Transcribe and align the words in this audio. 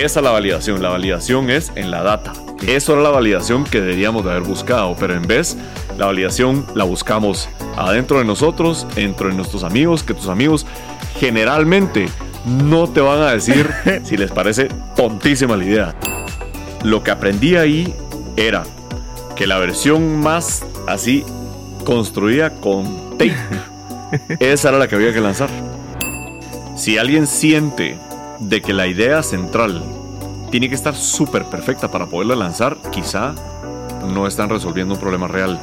Esa 0.00 0.20
es 0.20 0.24
la 0.24 0.30
validación. 0.30 0.80
La 0.80 0.88
validación 0.88 1.50
es 1.50 1.72
en 1.74 1.90
la 1.90 2.02
data. 2.02 2.32
Eso 2.66 2.94
era 2.94 3.02
la 3.02 3.10
validación 3.10 3.64
que 3.64 3.82
deberíamos 3.82 4.24
de 4.24 4.30
haber 4.30 4.44
buscado, 4.44 4.96
pero 4.98 5.12
en 5.12 5.26
vez 5.26 5.58
la 5.98 6.06
validación 6.06 6.64
la 6.74 6.84
buscamos 6.84 7.50
adentro 7.76 8.18
de 8.18 8.24
nosotros, 8.24 8.86
dentro 8.94 9.28
de 9.28 9.34
nuestros 9.34 9.62
amigos, 9.62 10.02
que 10.02 10.14
tus 10.14 10.28
amigos 10.28 10.64
generalmente 11.18 12.08
no 12.46 12.88
te 12.88 13.02
van 13.02 13.20
a 13.20 13.32
decir 13.32 13.68
si 14.04 14.16
les 14.16 14.30
parece 14.30 14.68
tontísima 14.96 15.54
la 15.58 15.64
idea. 15.64 15.94
Lo 16.82 17.02
que 17.02 17.10
aprendí 17.10 17.56
ahí 17.56 17.94
era 18.38 18.64
que 19.36 19.46
la 19.46 19.58
versión 19.58 20.16
más 20.16 20.64
así 20.86 21.26
construida 21.84 22.54
con 22.54 23.18
tape, 23.18 23.36
esa 24.40 24.70
era 24.70 24.78
la 24.78 24.88
que 24.88 24.94
había 24.94 25.12
que 25.12 25.20
lanzar. 25.20 25.50
Si 26.74 26.96
alguien 26.96 27.26
siente 27.26 27.98
de 28.40 28.60
que 28.62 28.72
la 28.72 28.86
idea 28.86 29.22
central 29.22 29.82
tiene 30.50 30.68
que 30.68 30.74
estar 30.74 30.94
súper 30.94 31.44
perfecta 31.44 31.90
para 31.90 32.06
poderla 32.06 32.34
lanzar, 32.34 32.76
quizá 32.90 33.34
no 34.12 34.26
están 34.26 34.48
resolviendo 34.48 34.94
un 34.94 35.00
problema 35.00 35.28
real. 35.28 35.60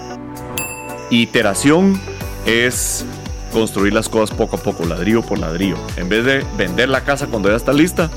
Iteración 1.09 1.99
es 2.45 3.05
construir 3.52 3.94
las 3.94 4.09
cosas 4.09 4.35
poco 4.35 4.58
a 4.58 4.59
poco, 4.59 4.85
ladrillo 4.85 5.21
por 5.21 5.40
ladrillo. 5.40 5.77
En 5.98 6.09
vez 6.09 6.23
de 6.23 6.45
vender 6.58 6.90
la 6.90 7.02
casa 7.02 7.27
cuando 7.27 7.49
ya 7.49 7.55
está 7.55 7.73
lista, 7.73 8.09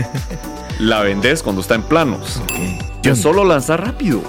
la 0.78 1.00
vendes 1.00 1.42
cuando 1.42 1.60
está 1.60 1.74
en 1.74 1.82
planos. 1.82 2.40
Okay. 3.00 3.16
solo 3.16 3.44
lanzar 3.44 3.84
rápido. 3.84 4.22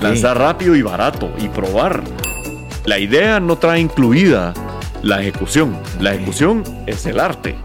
Lanzar 0.00 0.38
rápido 0.38 0.76
y 0.76 0.82
barato 0.82 1.32
y 1.38 1.48
probar. 1.48 2.04
La 2.84 2.98
idea 2.98 3.40
no 3.40 3.56
trae 3.56 3.80
incluida 3.80 4.52
la 5.02 5.20
ejecución. 5.20 5.78
La 6.00 6.14
ejecución 6.14 6.62
es 6.86 7.06
el 7.06 7.20
arte. 7.20 7.56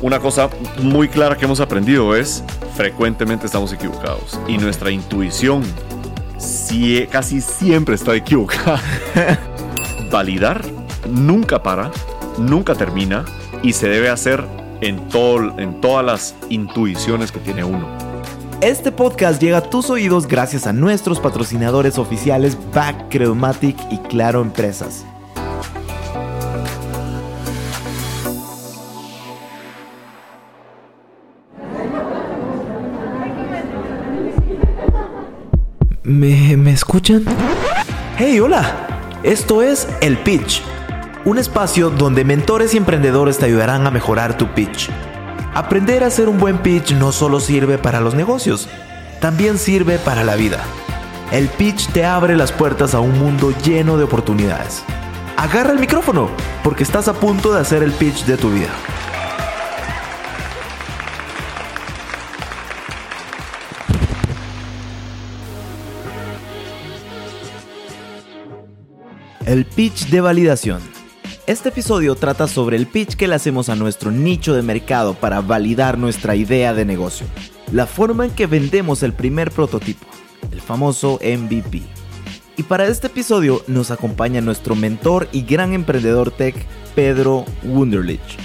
Una 0.00 0.20
cosa 0.20 0.50
muy 0.82 1.08
clara 1.08 1.36
que 1.36 1.44
hemos 1.44 1.60
aprendido 1.60 2.14
es 2.14 2.44
frecuentemente 2.74 3.46
estamos 3.46 3.72
equivocados 3.72 4.38
y 4.48 4.58
nuestra 4.58 4.90
intuición 4.90 5.62
casi 7.10 7.40
siempre 7.40 7.94
está 7.94 8.14
equivocada. 8.14 8.80
Validar 10.10 10.64
nunca 11.08 11.62
para, 11.62 11.90
nunca 12.38 12.74
termina 12.74 13.24
y 13.62 13.72
se 13.72 13.88
debe 13.88 14.10
hacer 14.10 14.44
en, 14.80 15.08
todo, 15.08 15.58
en 15.58 15.80
todas 15.80 16.04
las 16.04 16.34
intuiciones 16.50 17.32
que 17.32 17.40
tiene 17.40 17.64
uno. 17.64 17.86
Este 18.60 18.92
podcast 18.92 19.40
llega 19.40 19.58
a 19.58 19.62
tus 19.62 19.90
oídos 19.90 20.26
gracias 20.26 20.66
a 20.66 20.72
nuestros 20.72 21.20
patrocinadores 21.20 21.98
oficiales 21.98 22.56
Back 22.72 23.08
Credomatic 23.10 23.76
y 23.90 23.98
Claro 23.98 24.40
Empresas. 24.42 25.04
¿Me, 36.04 36.56
¿Me 36.56 36.72
escuchan? 36.72 37.24
¡Hey, 38.16 38.38
hola! 38.38 39.20
Esto 39.22 39.62
es 39.62 39.88
El 40.00 40.18
Pitch 40.18 40.62
un 41.24 41.38
espacio 41.38 41.88
donde 41.88 42.22
mentores 42.24 42.74
y 42.74 42.76
emprendedores 42.76 43.38
te 43.38 43.46
ayudarán 43.46 43.86
a 43.86 43.90
mejorar 43.90 44.36
tu 44.36 44.48
pitch. 44.48 44.90
Aprender 45.54 46.04
a 46.04 46.08
hacer 46.08 46.28
un 46.28 46.38
buen 46.38 46.58
pitch 46.58 46.92
no 46.92 47.12
solo 47.12 47.40
sirve 47.40 47.78
para 47.78 48.00
los 48.00 48.14
negocios, 48.14 48.68
también 49.20 49.56
sirve 49.56 49.98
para 49.98 50.22
la 50.22 50.34
vida. 50.34 50.62
El 51.32 51.48
pitch 51.48 51.88
te 51.92 52.04
abre 52.04 52.36
las 52.36 52.52
puertas 52.52 52.94
a 52.94 53.00
un 53.00 53.18
mundo 53.18 53.54
lleno 53.64 53.96
de 53.96 54.04
oportunidades. 54.04 54.82
Agarra 55.36 55.72
el 55.72 55.78
micrófono, 55.78 56.28
porque 56.62 56.82
estás 56.82 57.08
a 57.08 57.14
punto 57.14 57.54
de 57.54 57.60
hacer 57.60 57.82
el 57.82 57.92
pitch 57.92 58.26
de 58.26 58.36
tu 58.36 58.50
vida. 58.50 58.70
El 69.54 69.66
pitch 69.66 70.08
de 70.08 70.20
validación. 70.20 70.80
Este 71.46 71.68
episodio 71.68 72.16
trata 72.16 72.48
sobre 72.48 72.76
el 72.76 72.88
pitch 72.88 73.14
que 73.14 73.28
le 73.28 73.36
hacemos 73.36 73.68
a 73.68 73.76
nuestro 73.76 74.10
nicho 74.10 74.52
de 74.52 74.62
mercado 74.62 75.14
para 75.14 75.42
validar 75.42 75.96
nuestra 75.96 76.34
idea 76.34 76.74
de 76.74 76.84
negocio. 76.84 77.24
La 77.70 77.86
forma 77.86 78.24
en 78.24 78.32
que 78.32 78.48
vendemos 78.48 79.04
el 79.04 79.12
primer 79.12 79.52
prototipo, 79.52 80.08
el 80.50 80.60
famoso 80.60 81.20
MVP. 81.22 81.82
Y 82.56 82.64
para 82.64 82.86
este 82.86 83.06
episodio 83.06 83.62
nos 83.68 83.92
acompaña 83.92 84.40
nuestro 84.40 84.74
mentor 84.74 85.28
y 85.30 85.42
gran 85.42 85.72
emprendedor 85.72 86.32
tech, 86.32 86.56
Pedro 86.96 87.44
Wunderlich. 87.62 88.36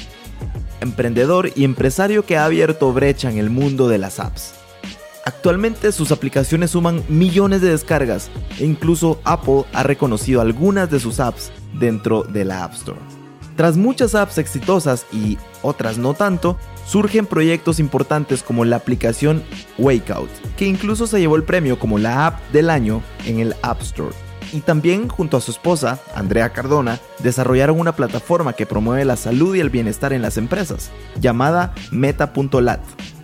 Emprendedor 0.80 1.50
y 1.56 1.64
empresario 1.64 2.24
que 2.24 2.38
ha 2.38 2.46
abierto 2.46 2.94
brecha 2.94 3.32
en 3.32 3.40
el 3.40 3.50
mundo 3.50 3.88
de 3.88 3.98
las 3.98 4.20
apps. 4.20 4.59
Actualmente 5.30 5.92
sus 5.92 6.12
aplicaciones 6.12 6.72
suman 6.72 7.04
millones 7.08 7.62
de 7.62 7.70
descargas 7.70 8.32
e 8.58 8.66
incluso 8.66 9.22
Apple 9.26 9.64
ha 9.74 9.84
reconocido 9.84 10.42
algunas 10.42 10.90
de 10.90 11.00
sus 11.00 11.20
apps 11.20 11.52
dentro 11.80 12.24
de 12.24 12.46
la 12.46 12.64
App 12.64 12.74
Store. 12.74 12.98
Tras 13.56 13.78
muchas 13.78 14.16
apps 14.16 14.40
exitosas 14.40 15.06
y 15.12 15.38
otras 15.62 16.00
no 16.00 16.16
tanto, 16.16 16.58
surgen 16.88 17.28
proyectos 17.28 17.80
importantes 17.80 18.42
como 18.42 18.66
la 18.66 18.78
aplicación 18.78 19.44
Wakeout, 19.78 20.32
que 20.58 20.66
incluso 20.66 21.06
se 21.06 21.20
llevó 21.20 21.36
el 21.36 21.44
premio 21.44 21.78
como 21.78 22.00
la 22.00 22.26
app 22.26 22.40
del 22.52 22.72
año 22.72 23.04
en 23.28 23.40
el 23.40 23.56
App 23.62 23.84
Store. 23.84 24.16
Y 24.52 24.62
también 24.62 25.10
junto 25.10 25.38
a 25.38 25.42
su 25.42 25.52
esposa, 25.52 26.00
Andrea 26.16 26.54
Cardona, 26.54 27.00
desarrollaron 27.20 27.80
una 27.80 27.96
plataforma 27.96 28.54
que 28.54 28.66
promueve 28.66 29.06
la 29.06 29.16
salud 29.16 29.56
y 29.56 29.60
el 29.60 29.70
bienestar 29.70 30.12
en 30.12 30.24
las 30.24 30.38
empresas, 30.38 30.90
llamada 31.22 31.76
Meta.lat. 31.92 32.82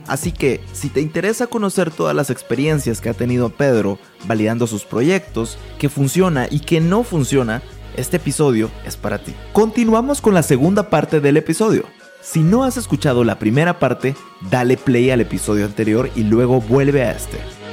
Así 0.08 0.32
que, 0.32 0.62
si 0.74 0.90
te 0.90 1.02
interesa 1.02 1.48
conocer 1.48 1.92
todas 1.92 2.16
las 2.16 2.30
experiencias 2.30 3.02
que 3.02 3.10
ha 3.10 3.14
tenido 3.14 3.50
Pedro 3.50 3.98
validando 4.28 4.68
sus 4.68 4.84
proyectos, 4.84 5.58
que 5.80 5.90
funciona 5.90 6.48
y 6.50 6.60
que 6.60 6.80
no 6.82 7.04
funciona, 7.04 7.62
este 7.96 8.18
episodio 8.18 8.70
es 8.86 8.98
para 8.98 9.20
ti. 9.20 9.34
Continuamos 9.54 10.22
con 10.22 10.34
la 10.34 10.44
segunda 10.44 10.90
parte 10.90 11.20
del 11.22 11.38
episodio. 11.38 11.86
Si 12.22 12.42
no 12.42 12.64
has 12.64 12.78
escuchado 12.78 13.24
la 13.24 13.40
primera 13.40 13.80
parte, 13.80 14.16
dale 14.50 14.78
play 14.78 15.12
al 15.12 15.22
episodio 15.22 15.66
anterior 15.66 16.10
y 16.16 16.24
luego 16.24 16.60
vuelve 16.60 17.04
a 17.04 17.12
este. 17.12 17.65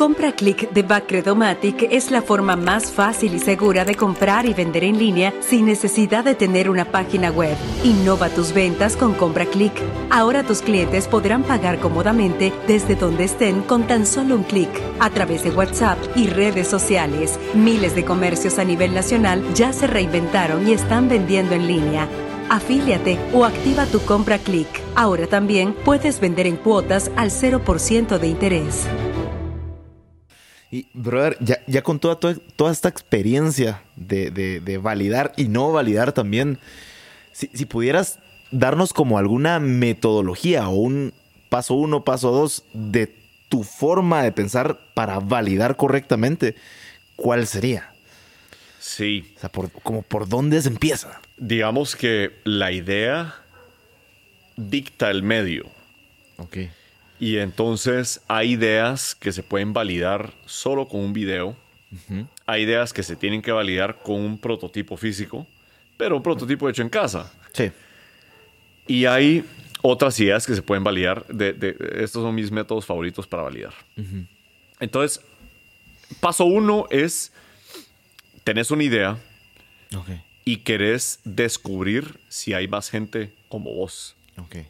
Compra 0.00 0.32
Click 0.32 0.70
de 0.70 0.82
Backredomatic 0.82 1.82
es 1.90 2.10
la 2.10 2.22
forma 2.22 2.56
más 2.56 2.90
fácil 2.90 3.34
y 3.34 3.38
segura 3.38 3.84
de 3.84 3.96
comprar 3.96 4.46
y 4.46 4.54
vender 4.54 4.84
en 4.84 4.98
línea 4.98 5.34
sin 5.40 5.66
necesidad 5.66 6.24
de 6.24 6.34
tener 6.34 6.70
una 6.70 6.86
página 6.86 7.30
web. 7.30 7.54
Innova 7.84 8.30
tus 8.30 8.54
ventas 8.54 8.96
con 8.96 9.12
Compra 9.12 9.44
Click. 9.44 9.74
Ahora 10.08 10.42
tus 10.42 10.62
clientes 10.62 11.06
podrán 11.06 11.42
pagar 11.42 11.80
cómodamente 11.80 12.50
desde 12.66 12.94
donde 12.94 13.24
estén 13.24 13.60
con 13.60 13.86
tan 13.86 14.06
solo 14.06 14.36
un 14.36 14.44
clic, 14.44 14.70
a 15.00 15.10
través 15.10 15.44
de 15.44 15.50
WhatsApp 15.50 15.98
y 16.16 16.28
redes 16.28 16.66
sociales. 16.66 17.38
Miles 17.52 17.94
de 17.94 18.06
comercios 18.06 18.58
a 18.58 18.64
nivel 18.64 18.94
nacional 18.94 19.44
ya 19.52 19.74
se 19.74 19.86
reinventaron 19.86 20.66
y 20.66 20.72
están 20.72 21.10
vendiendo 21.10 21.54
en 21.54 21.66
línea. 21.66 22.08
Afíliate 22.48 23.18
o 23.34 23.44
activa 23.44 23.84
tu 23.84 24.00
compra 24.00 24.38
Click. 24.38 24.66
Ahora 24.94 25.26
también 25.26 25.74
puedes 25.84 26.20
vender 26.20 26.46
en 26.46 26.56
cuotas 26.56 27.10
al 27.16 27.30
0% 27.30 28.18
de 28.18 28.28
interés. 28.28 28.86
Y, 30.70 30.86
brother, 30.92 31.36
ya, 31.66 31.82
con 31.82 31.98
toda, 31.98 32.16
toda, 32.16 32.70
esta 32.70 32.88
experiencia 32.88 33.82
de, 33.96 34.80
validar 34.80 35.32
y 35.36 35.48
no 35.48 35.72
validar 35.72 36.12
también, 36.12 36.58
si, 37.32 37.64
pudieras 37.66 38.20
darnos 38.52 38.92
como 38.92 39.18
alguna 39.18 39.58
metodología 39.58 40.68
o 40.68 40.74
un 40.74 41.12
paso 41.48 41.74
uno, 41.74 42.04
paso 42.04 42.30
dos 42.30 42.64
de 42.72 43.12
tu 43.48 43.64
forma 43.64 44.22
de 44.22 44.30
pensar 44.30 44.78
para 44.94 45.18
validar 45.18 45.76
correctamente, 45.76 46.54
¿cuál 47.16 47.48
sería? 47.48 47.92
Sí. 48.78 49.32
O 49.36 49.40
sea, 49.40 49.48
por, 49.50 49.72
como 49.72 50.02
por 50.02 50.28
dónde 50.28 50.62
se 50.62 50.68
empieza. 50.68 51.20
Digamos 51.36 51.96
que 51.96 52.30
la 52.44 52.70
idea 52.70 53.34
dicta 54.56 55.10
el 55.10 55.24
medio. 55.24 55.66
Ok. 56.36 56.58
Y 57.20 57.36
entonces 57.36 58.22
hay 58.28 58.52
ideas 58.52 59.14
que 59.14 59.30
se 59.30 59.42
pueden 59.42 59.74
validar 59.74 60.32
solo 60.46 60.88
con 60.88 61.00
un 61.00 61.12
video. 61.12 61.54
Hay 62.46 62.62
ideas 62.62 62.92
que 62.94 63.02
se 63.02 63.14
tienen 63.14 63.42
que 63.42 63.52
validar 63.52 63.98
con 63.98 64.20
un 64.20 64.38
prototipo 64.38 64.96
físico, 64.96 65.46
pero 65.98 66.16
un 66.16 66.22
prototipo 66.22 66.68
hecho 66.68 66.80
en 66.80 66.88
casa. 66.88 67.30
Sí. 67.52 67.70
Y 68.86 69.04
hay 69.04 69.44
otras 69.82 70.18
ideas 70.18 70.46
que 70.46 70.54
se 70.54 70.62
pueden 70.62 70.82
validar. 70.82 71.26
De, 71.26 71.76
estos 71.96 72.22
son 72.22 72.34
mis 72.34 72.50
métodos 72.50 72.86
favoritos 72.86 73.26
para 73.26 73.42
validar. 73.42 73.74
Entonces, 74.78 75.20
paso 76.20 76.46
uno 76.46 76.86
es, 76.90 77.32
tenés 78.44 78.70
una 78.70 78.84
idea 78.84 79.18
y 80.46 80.58
querés 80.58 81.20
descubrir 81.24 82.18
si 82.28 82.54
hay 82.54 82.66
más 82.66 82.88
gente 82.88 83.34
como 83.50 83.74
vos 83.74 84.16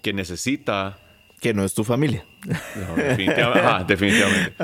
que 0.02 0.12
necesita 0.12 0.98
que 1.40 1.54
no 1.54 1.64
es 1.64 1.74
tu 1.74 1.84
familia. 1.84 2.24
definitivamente. 3.86 4.54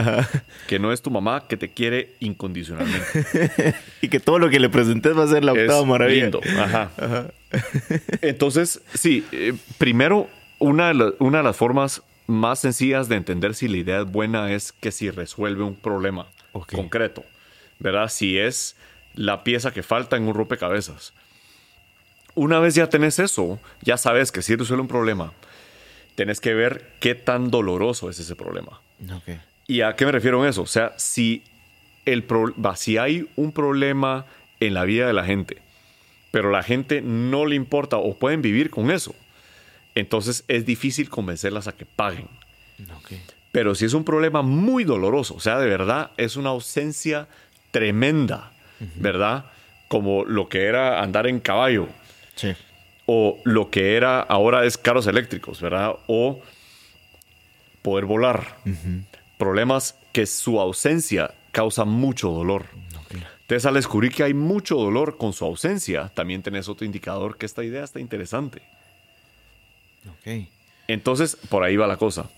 Que 0.66 0.78
no 0.78 0.92
es 0.92 1.00
tu 1.02 1.10
mamá 1.10 1.48
que 1.48 1.56
te 1.56 1.70
quiere 1.70 2.14
incondicionalmente. 2.20 3.74
y 4.02 4.08
que 4.08 4.20
todo 4.20 4.38
lo 4.38 4.50
que 4.50 4.60
le 4.60 4.68
presentes 4.68 5.16
va 5.16 5.24
a 5.24 5.26
ser 5.26 5.42
la 5.42 5.52
octava 5.52 5.84
maravilla. 5.84 6.24
Lindo. 6.24 6.40
Entonces, 8.20 8.82
sí, 8.94 9.24
eh, 9.32 9.54
primero 9.78 10.28
una 10.58 10.92
de, 10.92 11.14
una 11.18 11.38
de 11.38 11.44
las 11.44 11.56
formas 11.56 12.02
más 12.26 12.58
sencillas 12.58 13.08
de 13.08 13.16
entender 13.16 13.54
si 13.54 13.68
la 13.68 13.78
idea 13.78 14.00
es 14.00 14.06
buena 14.06 14.52
es 14.52 14.72
que 14.72 14.92
si 14.92 15.10
resuelve 15.10 15.62
un 15.62 15.76
problema 15.76 16.26
concreto, 16.52 17.24
¿verdad? 17.78 18.08
Si 18.08 18.38
es 18.38 18.76
la 19.14 19.44
pieza 19.44 19.72
que 19.72 19.82
falta 19.82 20.16
en 20.16 20.24
un 20.28 20.34
rompecabezas. 20.34 21.14
Una 22.34 22.58
vez 22.58 22.74
ya 22.74 22.88
tenés 22.88 23.18
eso, 23.18 23.58
ya 23.80 23.96
sabes 23.96 24.30
que 24.30 24.42
si 24.42 24.56
resuelve 24.56 24.82
un 24.82 24.88
problema, 24.88 25.32
tenés 26.16 26.40
que 26.40 26.54
ver 26.54 26.94
qué 26.98 27.14
tan 27.14 27.50
doloroso 27.50 28.10
es 28.10 28.18
ese 28.18 28.34
problema. 28.34 28.80
¿Y 29.68 29.82
a 29.82 29.94
qué 29.94 30.06
me 30.06 30.12
refiero 30.12 30.42
en 30.42 30.50
eso? 30.50 30.62
O 30.62 30.66
sea, 30.66 30.94
si, 30.96 31.44
el 32.04 32.24
si 32.76 32.98
hay 32.98 33.28
un 33.36 33.52
problema 33.52 34.26
en 34.58 34.74
la 34.74 34.84
vida 34.84 35.06
de 35.06 35.12
la 35.12 35.24
gente, 35.24 35.58
pero 36.32 36.50
la 36.50 36.62
gente 36.62 37.02
no 37.02 37.46
le 37.46 37.54
importa 37.54 37.98
o 37.98 38.18
pueden 38.18 38.42
vivir 38.42 38.70
con 38.70 38.90
eso, 38.90 39.14
entonces 39.94 40.44
es 40.48 40.66
difícil 40.66 41.08
convencerlas 41.08 41.68
a 41.68 41.72
que 41.72 41.86
paguen. 41.86 42.28
Pero 43.52 43.74
si 43.74 43.84
es 43.84 43.94
un 43.94 44.04
problema 44.04 44.42
muy 44.42 44.84
doloroso, 44.84 45.34
o 45.34 45.40
sea, 45.40 45.58
de 45.58 45.66
verdad 45.66 46.10
es 46.16 46.36
una 46.36 46.50
ausencia 46.50 47.28
tremenda, 47.70 48.52
¿verdad? 48.96 49.46
Como 49.88 50.24
lo 50.24 50.48
que 50.48 50.64
era 50.64 51.02
andar 51.02 51.26
en 51.26 51.40
caballo. 51.40 51.88
Sí. 52.34 52.54
O 53.06 53.38
lo 53.44 53.70
que 53.70 53.96
era 53.96 54.20
ahora 54.20 54.64
es 54.64 54.76
carros 54.76 55.06
eléctricos, 55.06 55.60
¿verdad? 55.60 55.96
O 56.08 56.40
poder 57.82 58.04
volar. 58.04 58.58
Problemas 59.38 59.96
que 60.12 60.26
su 60.26 60.60
ausencia 60.60 61.32
causa 61.52 61.84
mucho 61.84 62.30
dolor. 62.30 62.66
Entonces, 63.42 63.64
al 63.64 63.74
descubrir 63.74 64.12
que 64.12 64.24
hay 64.24 64.34
mucho 64.34 64.74
dolor 64.74 65.18
con 65.18 65.32
su 65.32 65.44
ausencia, 65.44 66.10
también 66.14 66.42
tenés 66.42 66.68
otro 66.68 66.84
indicador 66.84 67.38
que 67.38 67.46
esta 67.46 67.62
idea 67.62 67.84
está 67.84 68.00
interesante. 68.00 68.60
Ok. 70.08 70.48
Entonces, 70.88 71.36
por 71.48 71.62
ahí 71.62 71.76
va 71.76 71.86
la 71.86 71.96
cosa. 71.96 72.28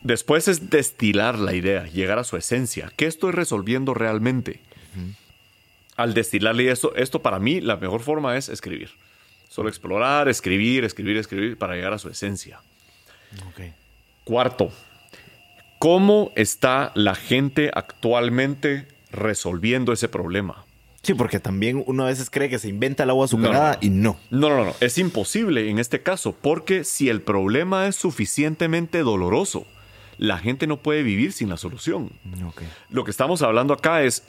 Después 0.00 0.48
es 0.48 0.70
destilar 0.70 1.38
la 1.38 1.54
idea, 1.54 1.84
llegar 1.84 2.18
a 2.18 2.24
su 2.24 2.38
esencia. 2.38 2.90
¿Qué 2.96 3.06
estoy 3.06 3.32
resolviendo 3.32 3.92
realmente? 3.92 4.60
Al 5.96 6.14
destilarle 6.14 6.70
esto, 6.70 6.94
esto 6.96 7.20
para 7.20 7.38
mí 7.38 7.60
la 7.60 7.76
mejor 7.76 8.00
forma 8.00 8.36
es 8.36 8.48
escribir. 8.48 8.90
Solo 9.48 9.68
explorar, 9.68 10.28
escribir, 10.28 10.84
escribir, 10.84 11.16
escribir 11.16 11.58
para 11.58 11.74
llegar 11.74 11.92
a 11.92 11.98
su 11.98 12.08
esencia. 12.08 12.60
Okay. 13.50 13.74
Cuarto, 14.24 14.72
¿cómo 15.78 16.32
está 16.34 16.92
la 16.94 17.14
gente 17.14 17.70
actualmente 17.74 18.88
resolviendo 19.10 19.92
ese 19.92 20.08
problema? 20.08 20.64
Sí, 21.02 21.12
porque 21.12 21.38
también 21.38 21.84
uno 21.86 22.04
a 22.04 22.06
veces 22.06 22.30
cree 22.30 22.48
que 22.48 22.58
se 22.58 22.68
inventa 22.68 23.02
el 23.02 23.10
agua 23.10 23.26
azucarada 23.26 23.76
y 23.82 23.90
no. 23.90 24.16
No, 24.30 24.48
no, 24.48 24.64
no. 24.64 24.74
Es 24.80 24.96
imposible 24.96 25.68
en 25.68 25.78
este 25.78 26.02
caso, 26.02 26.34
porque 26.40 26.82
si 26.82 27.10
el 27.10 27.20
problema 27.20 27.86
es 27.86 27.96
suficientemente 27.96 29.00
doloroso, 29.00 29.66
la 30.16 30.38
gente 30.38 30.66
no 30.66 30.78
puede 30.78 31.02
vivir 31.02 31.32
sin 31.32 31.50
la 31.50 31.58
solución. 31.58 32.10
Lo 32.88 33.04
que 33.04 33.10
estamos 33.10 33.42
hablando 33.42 33.74
acá 33.74 34.02
es 34.02 34.24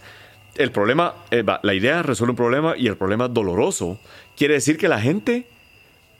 el 0.58 0.72
problema, 0.72 1.16
eh, 1.32 1.44
la 1.62 1.74
idea 1.74 2.04
resuelve 2.04 2.32
un 2.32 2.38
problema 2.38 2.76
y 2.78 2.88
el 2.88 2.98
problema 2.98 3.28
doloroso 3.28 4.00
quiere 4.36 4.56
decir 4.56 4.78
que 4.78 4.88
la 4.88 5.02
gente, 5.02 5.48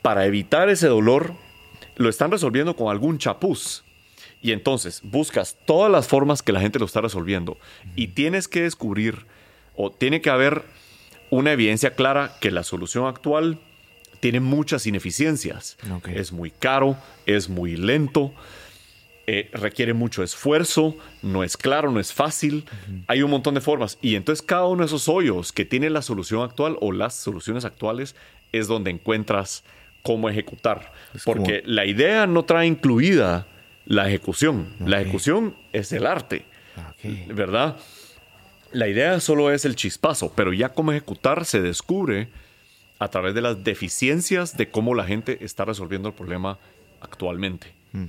para 0.02 0.26
evitar 0.26 0.68
ese 0.68 0.88
dolor, 0.88 1.34
lo 1.96 2.08
están 2.08 2.30
resolviendo 2.30 2.76
con 2.76 2.90
algún 2.90 3.18
chapuz. 3.18 3.84
Y 4.42 4.52
entonces 4.52 5.00
buscas 5.02 5.56
todas 5.64 5.90
las 5.90 6.06
formas 6.06 6.42
que 6.42 6.52
la 6.52 6.60
gente 6.60 6.78
lo 6.78 6.84
está 6.84 7.00
resolviendo 7.00 7.58
y 7.96 8.08
tienes 8.08 8.48
que 8.48 8.62
descubrir 8.62 9.26
o 9.74 9.90
tiene 9.90 10.20
que 10.20 10.30
haber 10.30 10.64
una 11.30 11.52
evidencia 11.52 11.94
clara 11.94 12.36
que 12.40 12.50
la 12.50 12.62
solución 12.62 13.06
actual 13.06 13.58
tiene 14.20 14.40
muchas 14.40 14.86
ineficiencias. 14.86 15.76
Es 16.06 16.32
muy 16.32 16.50
caro, 16.50 16.96
es 17.24 17.48
muy 17.48 17.76
lento, 17.76 18.32
eh, 19.28 19.50
requiere 19.52 19.92
mucho 19.92 20.22
esfuerzo, 20.22 20.96
no 21.20 21.42
es 21.42 21.56
claro, 21.56 21.90
no 21.90 21.98
es 21.98 22.12
fácil. 22.12 22.64
Hay 23.08 23.22
un 23.22 23.30
montón 23.30 23.54
de 23.54 23.60
formas. 23.60 23.98
Y 24.00 24.14
entonces 24.14 24.44
cada 24.44 24.66
uno 24.66 24.82
de 24.82 24.86
esos 24.86 25.08
hoyos 25.08 25.52
que 25.52 25.64
tiene 25.64 25.90
la 25.90 26.02
solución 26.02 26.42
actual 26.42 26.76
o 26.80 26.92
las 26.92 27.14
soluciones 27.14 27.64
actuales 27.64 28.14
es 28.52 28.68
donde 28.68 28.90
encuentras 28.90 29.64
cómo 30.02 30.28
ejecutar. 30.28 30.92
Porque 31.24 31.62
la 31.66 31.84
idea 31.86 32.28
no 32.28 32.44
trae 32.44 32.68
incluida 32.68 33.48
la 33.84 34.08
ejecución. 34.08 34.68
La 34.78 35.00
ejecución 35.00 35.56
es 35.72 35.90
el 35.92 36.06
arte. 36.06 36.44
¿Verdad? 37.28 37.76
La 38.70 38.86
idea 38.86 39.18
solo 39.20 39.50
es 39.50 39.64
el 39.64 39.74
chispazo, 39.74 40.32
pero 40.36 40.52
ya 40.52 40.68
cómo 40.68 40.92
ejecutar 40.92 41.44
se 41.44 41.60
descubre 41.60 42.28
a 42.98 43.08
través 43.08 43.34
de 43.34 43.40
las 43.40 43.64
deficiencias 43.64 44.56
de 44.56 44.70
cómo 44.70 44.94
la 44.94 45.04
gente 45.04 45.44
está 45.44 45.64
resolviendo 45.64 46.08
el 46.08 46.14
problema 46.14 46.58
actualmente. 47.00 47.72
Mm. 47.92 48.06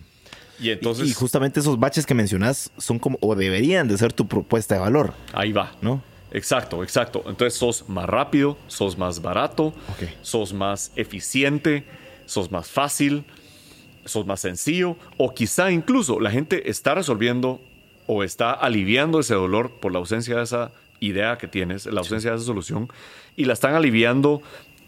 Y 0.59 0.71
entonces. 0.71 1.09
Y, 1.09 1.13
justamente 1.13 1.59
esos 1.59 1.79
baches 1.79 2.05
que 2.05 2.13
mencionas 2.13 2.71
son 2.77 2.99
como, 2.99 3.17
o 3.21 3.35
deberían 3.35 3.87
de 3.87 3.97
ser 3.97 4.13
tu 4.13 4.27
propuesta 4.27 4.75
de 4.75 4.81
valor. 4.81 5.13
Ahí 5.33 5.51
va. 5.51 5.75
¿No? 5.81 6.01
Exacto, 6.31 6.83
exacto. 6.83 7.23
Entonces 7.27 7.57
sos 7.57 7.87
más 7.87 8.05
rápido, 8.05 8.57
sos 8.67 8.97
más 8.97 9.21
barato, 9.21 9.73
sos 10.21 10.53
más 10.53 10.91
eficiente, 10.95 11.85
sos 12.25 12.51
más 12.51 12.67
fácil, 12.67 13.23
sos 14.05 14.25
más 14.25 14.41
sencillo, 14.41 14.97
o 15.17 15.33
quizá 15.33 15.71
incluso 15.71 16.19
la 16.19 16.31
gente 16.31 16.69
está 16.69 16.95
resolviendo 16.95 17.61
o 18.07 18.23
está 18.23 18.51
aliviando 18.51 19.19
ese 19.19 19.35
dolor 19.35 19.71
por 19.79 19.91
la 19.91 19.99
ausencia 19.99 20.37
de 20.37 20.43
esa 20.43 20.71
idea 20.99 21.37
que 21.37 21.47
tienes, 21.47 21.85
la 21.85 21.99
ausencia 21.99 22.31
de 22.31 22.37
esa 22.37 22.45
solución, 22.45 22.89
y 23.35 23.45
la 23.45 23.53
están 23.53 23.75
aliviando 23.75 24.41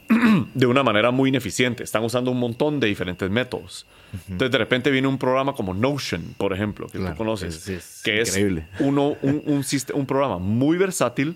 de 0.53 0.65
una 0.65 0.83
manera 0.83 1.11
muy 1.11 1.29
ineficiente. 1.29 1.83
Están 1.83 2.03
usando 2.03 2.31
un 2.31 2.39
montón 2.39 2.79
de 2.79 2.87
diferentes 2.87 3.29
métodos. 3.29 3.85
Entonces, 4.27 4.51
de 4.51 4.57
repente 4.57 4.89
viene 4.89 5.07
un 5.07 5.19
programa 5.19 5.53
como 5.53 5.73
Notion, 5.73 6.33
por 6.37 6.51
ejemplo, 6.51 6.87
que 6.87 6.97
tú 6.97 7.15
conoces, 7.15 8.01
que 8.03 8.21
es 8.21 8.35
uno, 8.79 9.15
un, 9.21 9.43
un, 9.45 9.63
un, 9.93 10.05
programa 10.05 10.39
muy 10.39 10.77
versátil 10.77 11.35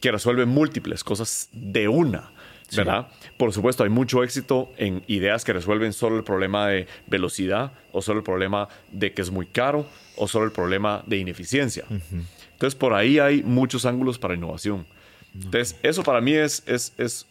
que 0.00 0.12
resuelve 0.12 0.46
múltiples 0.46 1.02
cosas 1.02 1.48
de 1.52 1.88
una. 1.88 2.30
¿verdad? 2.76 3.08
Por 3.36 3.52
supuesto, 3.52 3.82
hay 3.82 3.90
mucho 3.90 4.22
éxito 4.22 4.72
en 4.76 5.02
ideas 5.08 5.44
que 5.44 5.52
resuelven 5.52 5.92
solo 5.92 6.16
el 6.16 6.22
problema 6.22 6.68
de 6.68 6.86
velocidad 7.08 7.72
o 7.90 8.00
solo 8.00 8.20
el 8.20 8.24
problema 8.24 8.68
de 8.92 9.12
que 9.12 9.22
es 9.22 9.30
muy 9.32 9.46
caro 9.46 9.86
o 10.16 10.28
solo 10.28 10.44
el 10.44 10.52
problema 10.52 11.02
de 11.06 11.16
ineficiencia. 11.16 11.84
Entonces, 11.88 12.76
por 12.76 12.94
ahí 12.94 13.18
hay 13.18 13.42
muchos 13.42 13.86
ángulos 13.86 14.18
para 14.18 14.34
innovación. 14.34 14.86
Entonces, 15.34 15.76
eso 15.82 16.02
para 16.02 16.20
mí 16.20 16.34
es, 16.34 16.62
es, 16.66 16.92
es 16.98 17.26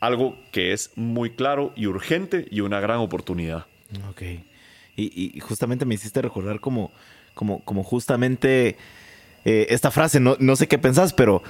algo 0.00 0.36
que 0.50 0.72
es 0.72 0.90
muy 0.96 1.30
claro 1.30 1.72
y 1.76 1.86
urgente 1.86 2.46
y 2.50 2.60
una 2.60 2.80
gran 2.80 2.98
oportunidad. 2.98 3.66
Ok. 4.10 4.22
Y, 4.96 5.40
justamente 5.40 5.86
me 5.86 5.94
hiciste 5.94 6.20
recordar 6.20 6.60
como, 6.60 6.90
como, 7.34 7.60
como 7.60 7.82
justamente 7.82 8.76
eh, 9.46 9.66
esta 9.70 9.90
frase, 9.90 10.20
no, 10.20 10.36
no 10.40 10.56
sé 10.56 10.68
qué 10.68 10.76
pensás, 10.76 11.14
pero 11.14 11.42